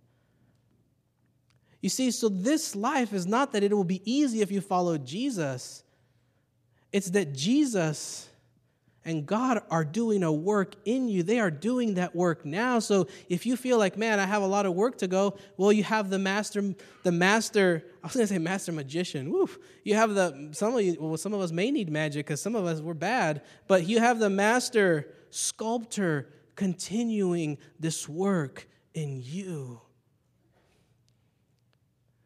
You 1.80 1.88
see, 1.88 2.12
so 2.12 2.28
this 2.28 2.76
life 2.76 3.12
is 3.12 3.26
not 3.26 3.50
that 3.50 3.64
it 3.64 3.74
will 3.74 3.82
be 3.82 4.00
easy 4.04 4.42
if 4.42 4.52
you 4.52 4.60
follow 4.60 4.96
Jesus. 4.96 5.82
It's 6.92 7.10
that 7.10 7.34
Jesus 7.34 8.28
and 9.04 9.26
God 9.26 9.62
are 9.70 9.84
doing 9.84 10.22
a 10.22 10.32
work 10.32 10.76
in 10.84 11.08
you. 11.08 11.22
They 11.22 11.40
are 11.40 11.50
doing 11.50 11.94
that 11.94 12.14
work 12.14 12.44
now. 12.44 12.78
So 12.78 13.08
if 13.28 13.44
you 13.46 13.56
feel 13.56 13.78
like, 13.78 13.96
man, 13.96 14.20
I 14.20 14.26
have 14.26 14.42
a 14.42 14.46
lot 14.46 14.64
of 14.64 14.74
work 14.74 14.98
to 14.98 15.08
go, 15.08 15.36
well, 15.56 15.72
you 15.72 15.82
have 15.82 16.08
the 16.08 16.18
master, 16.18 16.74
the 17.02 17.10
master, 17.10 17.84
I 18.02 18.06
was 18.06 18.14
gonna 18.14 18.26
say 18.28 18.38
master 18.38 18.70
magician. 18.70 19.32
Woo. 19.32 19.48
You 19.82 19.96
have 19.96 20.14
the 20.14 20.50
some 20.52 20.76
of 20.76 20.82
you, 20.82 20.96
well, 21.00 21.16
some 21.16 21.34
of 21.34 21.40
us 21.40 21.50
may 21.50 21.70
need 21.70 21.90
magic 21.90 22.26
because 22.26 22.40
some 22.40 22.54
of 22.54 22.64
us 22.64 22.80
were 22.80 22.94
bad, 22.94 23.42
but 23.66 23.86
you 23.88 23.98
have 23.98 24.20
the 24.20 24.30
master 24.30 25.12
sculptor 25.30 26.28
continuing 26.54 27.58
this 27.80 28.08
work 28.08 28.68
in 28.94 29.20
you. 29.20 29.80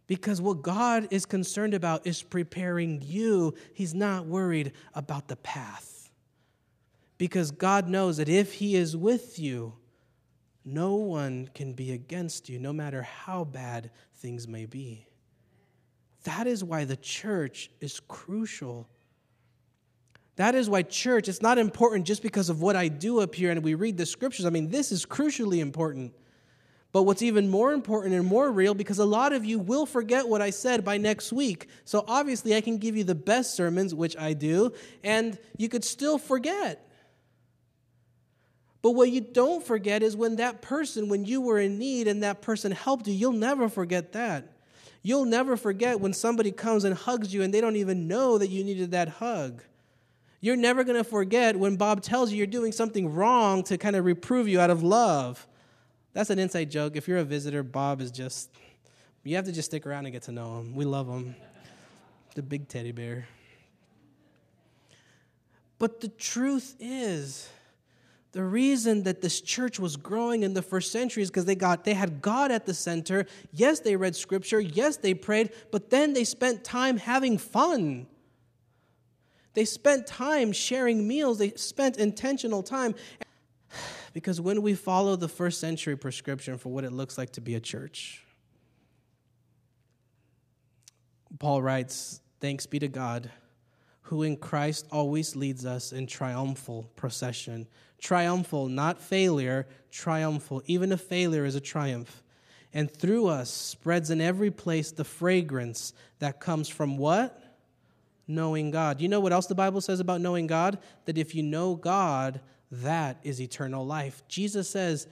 Because 0.06 0.40
what 0.40 0.62
God 0.62 1.08
is 1.10 1.26
concerned 1.26 1.74
about 1.74 2.06
is 2.06 2.22
preparing 2.22 3.02
you. 3.02 3.54
He's 3.74 3.92
not 3.92 4.26
worried 4.26 4.72
about 4.94 5.26
the 5.26 5.36
path 5.36 5.95
because 7.18 7.50
God 7.50 7.88
knows 7.88 8.16
that 8.18 8.28
if 8.28 8.54
He 8.54 8.76
is 8.76 8.96
with 8.96 9.38
you, 9.38 9.74
no 10.64 10.94
one 10.94 11.48
can 11.54 11.72
be 11.72 11.92
against 11.92 12.48
you, 12.48 12.58
no 12.58 12.72
matter 12.72 13.02
how 13.02 13.44
bad 13.44 13.90
things 14.14 14.48
may 14.48 14.66
be. 14.66 15.06
That 16.24 16.48
is 16.48 16.64
why 16.64 16.84
the 16.84 16.96
church 16.96 17.70
is 17.80 18.00
crucial. 18.00 18.88
That 20.34 20.54
is 20.56 20.68
why 20.68 20.82
church, 20.82 21.28
it's 21.28 21.40
not 21.40 21.56
important 21.56 22.04
just 22.04 22.20
because 22.20 22.48
of 22.50 22.60
what 22.60 22.74
I 22.74 22.88
do 22.88 23.20
up 23.20 23.34
here 23.34 23.52
and 23.52 23.62
we 23.62 23.74
read 23.74 23.96
the 23.96 24.04
scriptures. 24.04 24.44
I 24.44 24.50
mean, 24.50 24.70
this 24.70 24.90
is 24.90 25.06
crucially 25.06 25.58
important. 25.58 26.12
But 26.90 27.02
what's 27.02 27.22
even 27.22 27.48
more 27.48 27.72
important 27.72 28.14
and 28.14 28.26
more 28.26 28.50
real, 28.50 28.74
because 28.74 28.98
a 28.98 29.04
lot 29.04 29.32
of 29.32 29.44
you 29.44 29.58
will 29.58 29.86
forget 29.86 30.28
what 30.28 30.40
I 30.40 30.50
said 30.50 30.84
by 30.84 30.96
next 30.96 31.32
week. 31.32 31.68
So 31.84 32.04
obviously, 32.08 32.56
I 32.56 32.60
can 32.60 32.78
give 32.78 32.96
you 32.96 33.04
the 33.04 33.14
best 33.14 33.54
sermons, 33.54 33.94
which 33.94 34.16
I 34.16 34.32
do, 34.32 34.72
and 35.04 35.38
you 35.58 35.68
could 35.68 35.84
still 35.84 36.16
forget. 36.16 36.85
But 38.82 38.92
what 38.92 39.10
you 39.10 39.20
don't 39.20 39.64
forget 39.64 40.02
is 40.02 40.16
when 40.16 40.36
that 40.36 40.62
person, 40.62 41.08
when 41.08 41.24
you 41.24 41.40
were 41.40 41.58
in 41.58 41.78
need 41.78 42.08
and 42.08 42.22
that 42.22 42.42
person 42.42 42.72
helped 42.72 43.06
you, 43.06 43.14
you'll 43.14 43.32
never 43.32 43.68
forget 43.68 44.12
that. 44.12 44.52
You'll 45.02 45.24
never 45.24 45.56
forget 45.56 46.00
when 46.00 46.12
somebody 46.12 46.50
comes 46.50 46.84
and 46.84 46.94
hugs 46.94 47.32
you 47.32 47.42
and 47.42 47.52
they 47.54 47.60
don't 47.60 47.76
even 47.76 48.08
know 48.08 48.38
that 48.38 48.48
you 48.48 48.64
needed 48.64 48.90
that 48.90 49.08
hug. 49.08 49.62
You're 50.40 50.56
never 50.56 50.84
going 50.84 50.96
to 50.96 51.04
forget 51.04 51.56
when 51.56 51.76
Bob 51.76 52.02
tells 52.02 52.30
you 52.30 52.38
you're 52.38 52.46
doing 52.46 52.72
something 52.72 53.12
wrong 53.12 53.62
to 53.64 53.78
kind 53.78 53.96
of 53.96 54.04
reprove 54.04 54.48
you 54.48 54.60
out 54.60 54.70
of 54.70 54.82
love. 54.82 55.46
That's 56.12 56.30
an 56.30 56.38
inside 56.38 56.70
joke. 56.70 56.96
If 56.96 57.08
you're 57.08 57.18
a 57.18 57.24
visitor, 57.24 57.62
Bob 57.62 58.00
is 58.00 58.10
just, 58.10 58.50
you 59.22 59.36
have 59.36 59.44
to 59.46 59.52
just 59.52 59.66
stick 59.66 59.86
around 59.86 60.06
and 60.06 60.12
get 60.12 60.22
to 60.22 60.32
know 60.32 60.58
him. 60.58 60.74
We 60.74 60.84
love 60.84 61.08
him. 61.08 61.34
The 62.34 62.42
big 62.42 62.68
teddy 62.68 62.92
bear. 62.92 63.26
But 65.78 66.00
the 66.00 66.08
truth 66.08 66.74
is, 66.80 67.48
the 68.36 68.44
reason 68.44 69.04
that 69.04 69.22
this 69.22 69.40
church 69.40 69.80
was 69.80 69.96
growing 69.96 70.42
in 70.42 70.52
the 70.52 70.60
first 70.60 70.92
century 70.92 71.22
is 71.22 71.30
because 71.30 71.46
they 71.46 71.54
got 71.54 71.84
they 71.84 71.94
had 71.94 72.20
God 72.20 72.50
at 72.50 72.66
the 72.66 72.74
center. 72.74 73.24
Yes, 73.50 73.80
they 73.80 73.96
read 73.96 74.14
scripture, 74.14 74.60
yes, 74.60 74.98
they 74.98 75.14
prayed, 75.14 75.54
but 75.72 75.88
then 75.88 76.12
they 76.12 76.24
spent 76.24 76.62
time 76.62 76.98
having 76.98 77.38
fun. 77.38 78.06
They 79.54 79.64
spent 79.64 80.06
time 80.06 80.52
sharing 80.52 81.08
meals, 81.08 81.38
they 81.38 81.52
spent 81.52 81.96
intentional 81.96 82.62
time. 82.62 82.94
Because 84.12 84.40
when 84.40 84.60
we 84.62 84.74
follow 84.74 85.16
the 85.16 85.28
first 85.28 85.60
century 85.60 85.96
prescription 85.96 86.56
for 86.56 86.70
what 86.70 86.84
it 86.84 86.92
looks 86.92 87.18
like 87.18 87.32
to 87.32 87.42
be 87.42 87.54
a 87.54 87.60
church, 87.60 88.22
Paul 91.38 91.60
writes, 91.62 92.20
Thanks 92.40 92.64
be 92.66 92.78
to 92.78 92.88
God, 92.88 93.30
who 94.02 94.22
in 94.22 94.36
Christ 94.38 94.86
always 94.90 95.36
leads 95.36 95.66
us 95.66 95.92
in 95.92 96.06
triumphal 96.06 96.90
procession 96.96 97.66
Triumphal, 97.98 98.68
not 98.68 99.00
failure, 99.00 99.66
triumphal. 99.90 100.62
Even 100.66 100.92
a 100.92 100.96
failure 100.96 101.44
is 101.44 101.54
a 101.54 101.60
triumph. 101.60 102.22
and 102.76 102.90
through 102.90 103.26
us 103.26 103.50
spreads 103.50 104.10
in 104.10 104.20
every 104.20 104.50
place 104.50 104.90
the 104.90 105.02
fragrance 105.02 105.94
that 106.18 106.40
comes 106.40 106.68
from 106.68 106.98
what? 106.98 107.42
Knowing 108.28 108.70
God. 108.70 109.00
You 109.00 109.08
know 109.08 109.20
what 109.20 109.32
else 109.32 109.46
the 109.46 109.54
Bible 109.54 109.80
says 109.80 109.98
about 109.98 110.20
knowing 110.20 110.46
God? 110.46 110.78
That 111.06 111.16
if 111.16 111.34
you 111.34 111.42
know 111.42 111.74
God, 111.74 112.40
that 112.70 113.18
is 113.22 113.40
eternal 113.40 113.86
life. 113.86 114.22
Jesus 114.28 114.68
says 114.68 115.06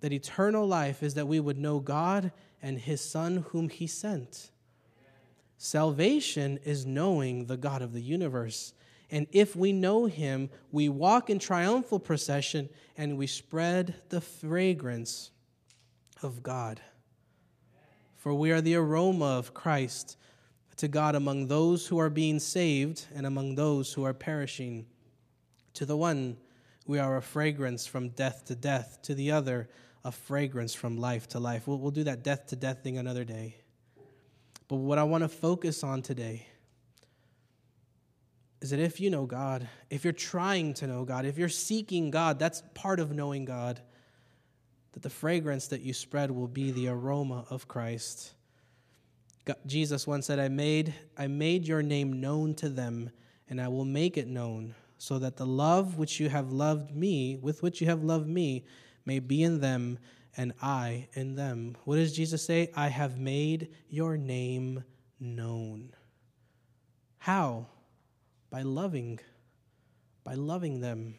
that 0.00 0.12
eternal 0.12 0.66
life 0.66 1.04
is 1.04 1.14
that 1.14 1.28
we 1.28 1.38
would 1.38 1.56
know 1.56 1.78
God 1.78 2.32
and 2.60 2.80
his 2.80 3.00
Son, 3.00 3.44
whom 3.50 3.68
he 3.68 3.86
sent. 3.86 4.50
Salvation 5.58 6.58
is 6.64 6.84
knowing 6.84 7.46
the 7.46 7.56
God 7.56 7.80
of 7.80 7.92
the 7.92 8.02
universe. 8.02 8.72
And 9.10 9.26
if 9.32 9.54
we 9.54 9.72
know 9.72 10.06
him, 10.06 10.50
we 10.72 10.88
walk 10.88 11.30
in 11.30 11.38
triumphal 11.38 12.00
procession 12.00 12.68
and 12.96 13.16
we 13.16 13.26
spread 13.26 13.94
the 14.08 14.20
fragrance 14.20 15.30
of 16.22 16.42
God. 16.42 16.80
For 18.16 18.34
we 18.34 18.50
are 18.50 18.60
the 18.60 18.74
aroma 18.74 19.38
of 19.38 19.54
Christ 19.54 20.16
to 20.78 20.88
God 20.88 21.14
among 21.14 21.46
those 21.46 21.86
who 21.86 21.98
are 21.98 22.10
being 22.10 22.38
saved 22.38 23.06
and 23.14 23.26
among 23.26 23.54
those 23.54 23.92
who 23.92 24.04
are 24.04 24.12
perishing. 24.12 24.86
To 25.74 25.86
the 25.86 25.96
one, 25.96 26.36
we 26.86 26.98
are 26.98 27.16
a 27.16 27.22
fragrance 27.22 27.86
from 27.86 28.10
death 28.10 28.44
to 28.46 28.54
death, 28.54 28.98
to 29.02 29.14
the 29.14 29.30
other, 29.30 29.68
a 30.04 30.12
fragrance 30.12 30.74
from 30.74 30.98
life 30.98 31.28
to 31.28 31.38
life. 31.38 31.66
We'll, 31.66 31.78
we'll 31.78 31.90
do 31.90 32.04
that 32.04 32.22
death 32.22 32.46
to 32.48 32.56
death 32.56 32.82
thing 32.82 32.98
another 32.98 33.24
day. 33.24 33.56
But 34.68 34.76
what 34.76 34.98
I 34.98 35.04
want 35.04 35.22
to 35.22 35.28
focus 35.28 35.84
on 35.84 36.02
today 36.02 36.46
is 38.60 38.70
that 38.70 38.80
if 38.80 39.00
you 39.00 39.10
know 39.10 39.26
God, 39.26 39.68
if 39.90 40.04
you're 40.04 40.12
trying 40.12 40.74
to 40.74 40.86
know 40.86 41.04
God, 41.04 41.26
if 41.26 41.38
you're 41.38 41.48
seeking 41.48 42.10
God, 42.10 42.38
that's 42.38 42.62
part 42.74 43.00
of 43.00 43.12
knowing 43.12 43.44
God, 43.44 43.80
that 44.92 45.02
the 45.02 45.10
fragrance 45.10 45.68
that 45.68 45.82
you 45.82 45.92
spread 45.92 46.30
will 46.30 46.48
be 46.48 46.70
the 46.70 46.88
aroma 46.88 47.44
of 47.50 47.68
Christ. 47.68 48.32
God, 49.44 49.56
Jesus 49.66 50.06
once 50.06 50.26
said, 50.26 50.38
I 50.38 50.48
made, 50.48 50.94
I 51.18 51.26
made 51.26 51.68
your 51.68 51.82
name 51.82 52.20
known 52.20 52.54
to 52.54 52.68
them, 52.68 53.10
and 53.48 53.60
I 53.60 53.68
will 53.68 53.84
make 53.84 54.16
it 54.16 54.26
known, 54.26 54.74
so 54.98 55.18
that 55.18 55.36
the 55.36 55.46
love 55.46 55.98
which 55.98 56.18
you 56.18 56.30
have 56.30 56.50
loved 56.50 56.96
me, 56.96 57.36
with 57.36 57.62
which 57.62 57.80
you 57.80 57.86
have 57.86 58.02
loved 58.02 58.26
me, 58.26 58.64
may 59.04 59.18
be 59.18 59.42
in 59.42 59.60
them, 59.60 59.98
and 60.36 60.52
I 60.60 61.08
in 61.12 61.34
them. 61.34 61.76
What 61.84 61.96
does 61.96 62.16
Jesus 62.16 62.44
say? 62.44 62.70
I 62.74 62.88
have 62.88 63.18
made 63.18 63.68
your 63.88 64.16
name 64.16 64.82
known. 65.20 65.94
How? 67.18 67.66
By 68.50 68.62
loving, 68.62 69.20
by 70.24 70.34
loving 70.34 70.80
them. 70.80 71.16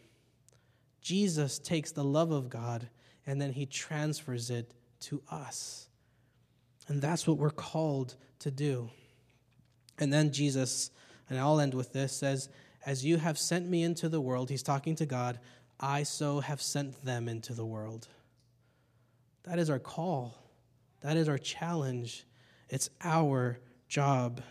Jesus 1.02 1.60
takes 1.60 1.92
the 1.92 2.04
love 2.04 2.32
of 2.32 2.50
God 2.50 2.90
and 3.26 3.42
then 3.42 3.52
he 3.52 3.66
transfers 3.66 4.50
it 4.50 4.74
to 5.02 5.22
us. 5.30 5.90
And 6.88 7.02
that's 7.02 7.28
what 7.28 7.38
we're 7.38 7.50
called 7.50 8.16
to 8.40 8.52
do. 8.52 8.90
And 10.00 10.12
then 10.12 10.32
Jesus, 10.32 10.92
and 11.30 11.38
I'll 11.38 11.60
end 11.60 11.74
with 11.74 11.92
this, 11.92 12.14
says, 12.14 12.50
As 12.86 13.04
you 13.04 13.18
have 13.18 13.38
sent 13.38 13.68
me 13.68 13.84
into 13.84 14.08
the 14.08 14.22
world, 14.22 14.50
he's 14.50 14.64
talking 14.64 14.96
to 14.96 15.06
God, 15.06 15.40
I 15.80 16.04
so 16.04 16.40
have 16.40 16.62
sent 16.62 17.04
them 17.04 17.28
into 17.28 17.54
the 17.54 17.66
world. 17.66 18.08
That 19.44 19.60
is 19.60 19.70
our 19.70 19.80
call. 19.80 20.38
That 21.02 21.18
is 21.18 21.30
our 21.30 21.38
challenge. 21.38 22.26
It's 22.70 22.90
our 23.04 23.60
job. 23.88 24.42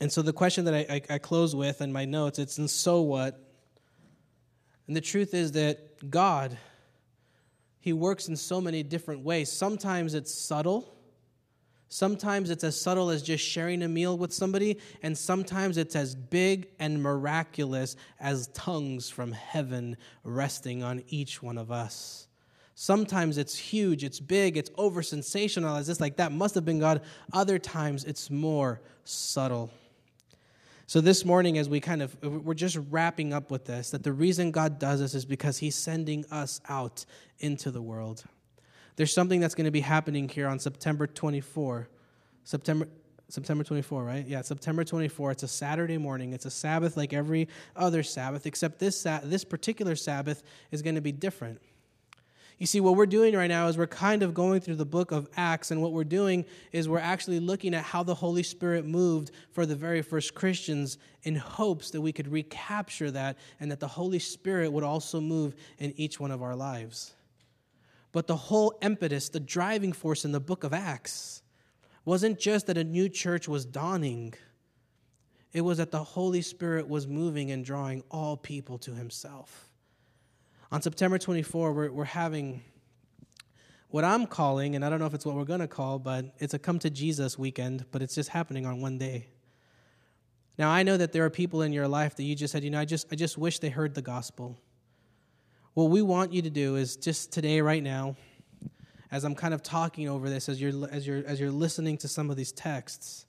And 0.00 0.12
so 0.12 0.22
the 0.22 0.32
question 0.32 0.64
that 0.66 0.74
I, 0.74 0.86
I, 0.90 1.14
I 1.14 1.18
close 1.18 1.54
with 1.54 1.80
in 1.80 1.92
my 1.92 2.04
notes, 2.04 2.38
it's 2.38 2.58
and 2.58 2.68
so 2.68 3.00
what? 3.00 3.40
And 4.86 4.94
the 4.94 5.00
truth 5.00 5.34
is 5.34 5.52
that 5.52 6.10
God, 6.10 6.56
He 7.80 7.92
works 7.92 8.28
in 8.28 8.36
so 8.36 8.60
many 8.60 8.82
different 8.82 9.22
ways. 9.22 9.50
Sometimes 9.50 10.14
it's 10.14 10.32
subtle. 10.32 10.92
Sometimes 11.88 12.50
it's 12.50 12.64
as 12.64 12.78
subtle 12.78 13.10
as 13.10 13.22
just 13.22 13.44
sharing 13.44 13.82
a 13.82 13.88
meal 13.88 14.18
with 14.18 14.32
somebody, 14.32 14.78
and 15.02 15.16
sometimes 15.16 15.76
it's 15.76 15.94
as 15.94 16.16
big 16.16 16.68
and 16.80 17.00
miraculous 17.00 17.94
as 18.18 18.48
tongues 18.48 19.08
from 19.08 19.30
heaven 19.30 19.96
resting 20.24 20.82
on 20.82 21.04
each 21.08 21.42
one 21.42 21.56
of 21.56 21.70
us. 21.70 22.26
Sometimes 22.74 23.38
it's 23.38 23.56
huge, 23.56 24.04
it's 24.04 24.20
big, 24.20 24.56
it's 24.56 24.70
over 24.76 25.00
sensationalized. 25.00 25.88
It's 25.88 26.00
like 26.00 26.16
that 26.16 26.32
must 26.32 26.54
have 26.56 26.64
been 26.64 26.80
God. 26.80 27.02
Other 27.32 27.58
times 27.58 28.04
it's 28.04 28.30
more 28.30 28.82
subtle. 29.04 29.70
So, 30.88 31.00
this 31.00 31.24
morning, 31.24 31.58
as 31.58 31.68
we 31.68 31.80
kind 31.80 32.00
of, 32.00 32.16
we're 32.22 32.54
just 32.54 32.78
wrapping 32.90 33.32
up 33.32 33.50
with 33.50 33.64
this, 33.64 33.90
that 33.90 34.04
the 34.04 34.12
reason 34.12 34.52
God 34.52 34.78
does 34.78 35.00
this 35.00 35.16
is 35.16 35.24
because 35.24 35.58
He's 35.58 35.74
sending 35.74 36.24
us 36.30 36.60
out 36.68 37.04
into 37.40 37.72
the 37.72 37.82
world. 37.82 38.22
There's 38.94 39.12
something 39.12 39.40
that's 39.40 39.56
going 39.56 39.64
to 39.64 39.72
be 39.72 39.80
happening 39.80 40.28
here 40.28 40.46
on 40.46 40.60
September 40.60 41.08
24. 41.08 41.88
September, 42.44 42.86
September 43.28 43.64
24, 43.64 44.04
right? 44.04 44.26
Yeah, 44.28 44.42
September 44.42 44.84
24. 44.84 45.32
It's 45.32 45.42
a 45.42 45.48
Saturday 45.48 45.98
morning. 45.98 46.32
It's 46.32 46.46
a 46.46 46.50
Sabbath 46.50 46.96
like 46.96 47.12
every 47.12 47.48
other 47.74 48.04
Sabbath, 48.04 48.46
except 48.46 48.78
this, 48.78 49.02
this 49.24 49.42
particular 49.42 49.96
Sabbath 49.96 50.44
is 50.70 50.82
going 50.82 50.94
to 50.94 51.00
be 51.00 51.10
different. 51.10 51.60
You 52.58 52.66
see, 52.66 52.80
what 52.80 52.96
we're 52.96 53.04
doing 53.04 53.34
right 53.34 53.48
now 53.48 53.68
is 53.68 53.76
we're 53.76 53.86
kind 53.86 54.22
of 54.22 54.32
going 54.32 54.60
through 54.60 54.76
the 54.76 54.86
book 54.86 55.12
of 55.12 55.28
Acts, 55.36 55.70
and 55.70 55.82
what 55.82 55.92
we're 55.92 56.04
doing 56.04 56.46
is 56.72 56.88
we're 56.88 56.98
actually 56.98 57.38
looking 57.38 57.74
at 57.74 57.84
how 57.84 58.02
the 58.02 58.14
Holy 58.14 58.42
Spirit 58.42 58.86
moved 58.86 59.30
for 59.50 59.66
the 59.66 59.76
very 59.76 60.00
first 60.00 60.34
Christians 60.34 60.96
in 61.24 61.36
hopes 61.36 61.90
that 61.90 62.00
we 62.00 62.12
could 62.12 62.28
recapture 62.28 63.10
that 63.10 63.36
and 63.60 63.70
that 63.70 63.80
the 63.80 63.88
Holy 63.88 64.18
Spirit 64.18 64.72
would 64.72 64.84
also 64.84 65.20
move 65.20 65.54
in 65.78 65.92
each 65.96 66.18
one 66.18 66.30
of 66.30 66.42
our 66.42 66.56
lives. 66.56 67.12
But 68.12 68.26
the 68.26 68.36
whole 68.36 68.78
impetus, 68.80 69.28
the 69.28 69.40
driving 69.40 69.92
force 69.92 70.24
in 70.24 70.32
the 70.32 70.40
book 70.40 70.64
of 70.64 70.72
Acts, 70.72 71.42
wasn't 72.06 72.38
just 72.38 72.68
that 72.68 72.78
a 72.78 72.84
new 72.84 73.10
church 73.10 73.48
was 73.48 73.66
dawning, 73.66 74.32
it 75.52 75.60
was 75.60 75.76
that 75.76 75.90
the 75.90 76.02
Holy 76.02 76.40
Spirit 76.40 76.88
was 76.88 77.06
moving 77.06 77.50
and 77.50 77.62
drawing 77.62 78.02
all 78.10 78.38
people 78.38 78.78
to 78.78 78.94
Himself. 78.94 79.65
On 80.72 80.82
September 80.82 81.16
24, 81.16 81.72
we're, 81.72 81.90
we're 81.92 82.04
having 82.04 82.62
what 83.88 84.02
I'm 84.04 84.26
calling, 84.26 84.74
and 84.74 84.84
I 84.84 84.90
don't 84.90 84.98
know 84.98 85.06
if 85.06 85.14
it's 85.14 85.24
what 85.24 85.36
we're 85.36 85.44
going 85.44 85.60
to 85.60 85.68
call, 85.68 86.00
but 86.00 86.34
it's 86.38 86.54
a 86.54 86.58
come 86.58 86.80
to 86.80 86.90
Jesus 86.90 87.38
weekend, 87.38 87.86
but 87.92 88.02
it's 88.02 88.16
just 88.16 88.30
happening 88.30 88.66
on 88.66 88.80
one 88.80 88.98
day. 88.98 89.28
Now, 90.58 90.70
I 90.70 90.82
know 90.82 90.96
that 90.96 91.12
there 91.12 91.24
are 91.24 91.30
people 91.30 91.62
in 91.62 91.72
your 91.72 91.86
life 91.86 92.16
that 92.16 92.24
you 92.24 92.34
just 92.34 92.50
said, 92.50 92.64
you 92.64 92.70
know, 92.70 92.80
I 92.80 92.84
just, 92.84 93.06
I 93.12 93.14
just 93.14 93.38
wish 93.38 93.60
they 93.60 93.68
heard 93.68 93.94
the 93.94 94.02
gospel. 94.02 94.58
What 95.74 95.84
we 95.90 96.02
want 96.02 96.32
you 96.32 96.42
to 96.42 96.50
do 96.50 96.74
is 96.74 96.96
just 96.96 97.32
today, 97.32 97.60
right 97.60 97.82
now, 97.82 98.16
as 99.12 99.22
I'm 99.22 99.36
kind 99.36 99.54
of 99.54 99.62
talking 99.62 100.08
over 100.08 100.28
this, 100.28 100.48
as 100.48 100.60
you're, 100.60 100.88
as 100.90 101.06
you're, 101.06 101.24
as 101.26 101.38
you're 101.38 101.52
listening 101.52 101.96
to 101.98 102.08
some 102.08 102.28
of 102.28 102.36
these 102.36 102.50
texts, 102.50 103.26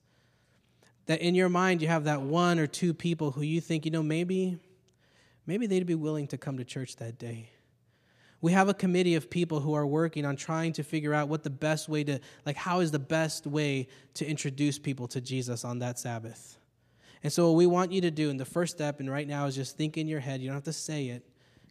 that 1.06 1.22
in 1.22 1.36
your 1.36 1.50
mind 1.50 1.84
you 1.84 1.88
have 1.88 2.06
that 2.06 2.22
one 2.22 2.58
or 2.58 2.66
two 2.66 2.96
people 2.96 3.32
who 3.32 3.42
you 3.42 3.62
think, 3.62 3.86
you 3.86 3.92
know, 3.92 4.02
maybe, 4.02 4.58
maybe 5.48 5.66
they'd 5.66 5.86
be 5.86 5.96
willing 5.96 6.28
to 6.28 6.38
come 6.38 6.58
to 6.58 6.64
church 6.64 6.98
that 6.98 7.18
day. 7.18 7.50
We 8.40 8.52
have 8.52 8.70
a 8.70 8.74
committee 8.74 9.16
of 9.16 9.32
people 9.32 9.60
who 9.60 9.74
are 9.74 9.88
working 9.88 10.24
on 10.24 10.36
trying 10.36 10.74
to 10.74 10.84
figure 10.84 11.14
out 11.14 11.28
what 11.28 11.44
the 11.44 11.50
best 11.50 11.90
way 11.90 12.04
to, 12.04 12.20
like, 12.46 12.56
how 12.56 12.82
is 12.82 12.92
the 12.92 13.00
best 13.00 13.48
way 13.48 13.88
to 14.14 14.28
introduce 14.28 14.78
people 14.78 15.08
to 15.08 15.22
Jesus 15.22 15.66
on 15.66 15.80
that 15.80 15.98
Sabbath. 15.98 16.60
And 17.24 17.34
so, 17.34 17.48
what 17.48 17.58
we 17.58 17.66
want 17.66 17.92
you 17.92 18.02
to 18.02 18.12
do, 18.12 18.30
and 18.30 18.40
the 18.40 18.46
first 18.46 18.76
step, 18.76 19.00
and 19.00 19.10
right 19.10 19.28
now, 19.28 19.48
is 19.48 19.56
just 19.56 19.76
think 19.76 19.98
in 19.98 20.08
your 20.08 20.20
head, 20.20 20.40
you 20.40 20.48
don't 20.48 20.56
have 20.56 20.64
to 20.66 20.74
say 20.74 21.08
it, 21.08 21.26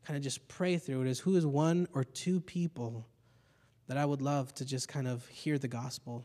kind 0.05 0.17
of 0.17 0.23
just 0.23 0.47
pray 0.49 0.77
through 0.77 1.03
it 1.03 1.09
is 1.09 1.19
who 1.21 1.37
is 1.37 1.45
one 1.45 1.89
or 1.93 2.05
two 2.05 2.41
people 2.41 3.07
that 3.89 3.97
I 3.97 4.05
would 4.05 4.23
love 4.23 4.55
to 4.55 4.65
just 4.65 4.89
kind 4.89 5.07
of 5.07 5.27
hear 5.29 5.59
the 5.59 5.69
gospel. 5.69 6.25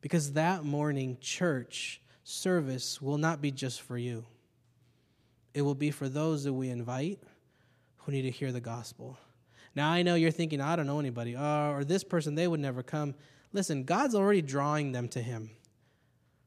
Because 0.00 0.32
that 0.32 0.64
morning, 0.64 1.18
church 1.20 2.00
service 2.24 3.00
will 3.00 3.18
not 3.18 3.40
be 3.40 3.50
just 3.50 3.82
for 3.82 3.96
you, 3.96 4.24
it 5.58 5.62
will 5.62 5.74
be 5.74 5.90
for 5.90 6.08
those 6.08 6.44
that 6.44 6.52
we 6.52 6.70
invite 6.70 7.18
who 7.96 8.12
need 8.12 8.22
to 8.22 8.30
hear 8.30 8.52
the 8.52 8.60
gospel. 8.60 9.18
Now, 9.74 9.90
I 9.90 10.02
know 10.02 10.14
you're 10.14 10.30
thinking, 10.30 10.60
I 10.60 10.76
don't 10.76 10.86
know 10.86 11.00
anybody, 11.00 11.34
uh, 11.34 11.72
or 11.72 11.82
this 11.82 12.04
person, 12.04 12.36
they 12.36 12.46
would 12.46 12.60
never 12.60 12.84
come. 12.84 13.16
Listen, 13.52 13.82
God's 13.82 14.14
already 14.14 14.40
drawing 14.40 14.92
them 14.92 15.08
to 15.08 15.20
Him. 15.20 15.50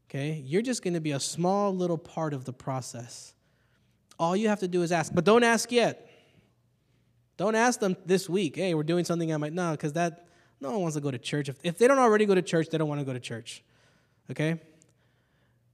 Okay? 0.09 0.41
You're 0.45 0.61
just 0.61 0.81
going 0.81 0.93
to 0.93 1.01
be 1.01 1.11
a 1.11 1.19
small 1.19 1.75
little 1.75 1.97
part 1.97 2.33
of 2.33 2.45
the 2.45 2.53
process. 2.53 3.33
All 4.17 4.33
you 4.33 4.47
have 4.47 4.61
to 4.61 4.67
do 4.69 4.81
is 4.81 4.93
ask, 4.93 5.13
but 5.13 5.25
don't 5.25 5.43
ask 5.43 5.73
yet. 5.73 6.09
Don't 7.35 7.55
ask 7.55 7.81
them 7.81 7.97
this 8.05 8.29
week, 8.29 8.55
hey, 8.55 8.73
we're 8.73 8.83
doing 8.83 9.03
something 9.03 9.33
I 9.33 9.37
might 9.37 9.51
know, 9.51 9.71
because 9.71 9.91
that 9.93 10.27
no 10.61 10.71
one 10.71 10.81
wants 10.83 10.95
to 10.95 11.01
go 11.01 11.11
to 11.11 11.17
church. 11.17 11.49
If, 11.49 11.57
if 11.63 11.77
they 11.77 11.87
don't 11.87 11.99
already 11.99 12.25
go 12.25 12.35
to 12.35 12.41
church, 12.41 12.69
they 12.69 12.77
don't 12.77 12.87
want 12.87 13.01
to 13.01 13.05
go 13.05 13.11
to 13.11 13.19
church. 13.19 13.61
Okay? 14.29 14.61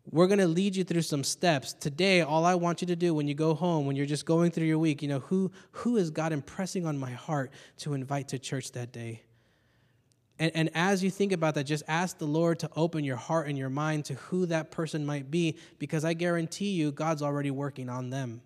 We're 0.10 0.28
going 0.28 0.40
to 0.40 0.48
lead 0.48 0.76
you 0.76 0.86
through 0.86 1.02
some 1.02 1.24
steps. 1.24 1.74
Today, 1.74 2.22
all 2.22 2.46
I 2.46 2.56
want 2.56 2.82
you 2.82 2.88
to 2.88 2.96
do 2.96 3.14
when 3.14 3.28
you 3.28 3.34
go 3.34 3.54
home, 3.54 3.86
when 3.86 3.98
you're 3.98 4.06
just 4.06 4.26
going 4.26 4.52
through 4.52 4.66
your 4.66 4.80
week, 4.80 5.02
you 5.02 5.10
know, 5.10 5.20
who, 5.20 5.52
who 5.72 5.98
is 5.98 6.12
God 6.12 6.32
impressing 6.32 6.86
on 6.86 6.98
my 6.98 7.12
heart 7.12 7.52
to 7.80 7.94
invite 7.94 8.30
to 8.30 8.40
church 8.40 8.72
that 8.72 8.94
day? 8.94 9.22
And, 10.40 10.52
and 10.56 10.70
as 10.74 11.04
you 11.04 11.10
think 11.10 11.34
about 11.34 11.56
that, 11.56 11.66
just 11.66 11.84
ask 11.90 12.20
the 12.20 12.26
Lord 12.26 12.60
to 12.60 12.70
open 12.76 13.04
your 13.04 13.18
heart 13.18 13.50
and 13.50 13.58
your 13.58 13.70
mind 13.70 14.06
to 14.06 14.14
who 14.14 14.46
that 14.46 14.72
person 14.72 15.06
might 15.06 15.30
be, 15.30 15.58
because 15.78 16.06
I 16.06 16.14
guarantee 16.14 16.70
you, 16.70 16.94
God's 16.94 17.22
already 17.22 17.52
working 17.52 17.90
on 17.90 18.10
them. 18.10 18.42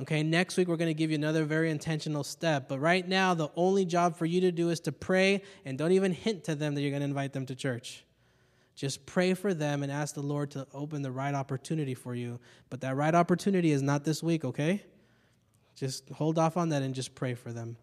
Okay, 0.00 0.22
next 0.22 0.56
week 0.56 0.68
we're 0.68 0.76
going 0.76 0.90
to 0.90 0.94
give 0.94 1.10
you 1.10 1.16
another 1.16 1.44
very 1.44 1.70
intentional 1.70 2.24
step. 2.24 2.68
But 2.68 2.78
right 2.78 3.06
now, 3.06 3.34
the 3.34 3.48
only 3.54 3.84
job 3.84 4.16
for 4.16 4.24
you 4.24 4.40
to 4.42 4.52
do 4.52 4.70
is 4.70 4.80
to 4.80 4.92
pray 4.92 5.42
and 5.66 5.76
don't 5.76 5.92
even 5.92 6.12
hint 6.12 6.44
to 6.44 6.54
them 6.54 6.74
that 6.74 6.80
you're 6.80 6.90
going 6.90 7.00
to 7.00 7.08
invite 7.08 7.34
them 7.34 7.44
to 7.46 7.54
church. 7.54 8.05
Just 8.76 9.06
pray 9.06 9.32
for 9.32 9.54
them 9.54 9.82
and 9.82 9.90
ask 9.90 10.14
the 10.14 10.22
Lord 10.22 10.50
to 10.52 10.66
open 10.74 11.00
the 11.00 11.10
right 11.10 11.34
opportunity 11.34 11.94
for 11.94 12.14
you. 12.14 12.38
But 12.68 12.82
that 12.82 12.94
right 12.94 13.14
opportunity 13.14 13.72
is 13.72 13.80
not 13.80 14.04
this 14.04 14.22
week, 14.22 14.44
okay? 14.44 14.82
Just 15.74 16.08
hold 16.10 16.38
off 16.38 16.58
on 16.58 16.68
that 16.68 16.82
and 16.82 16.94
just 16.94 17.14
pray 17.14 17.34
for 17.34 17.52
them. 17.52 17.78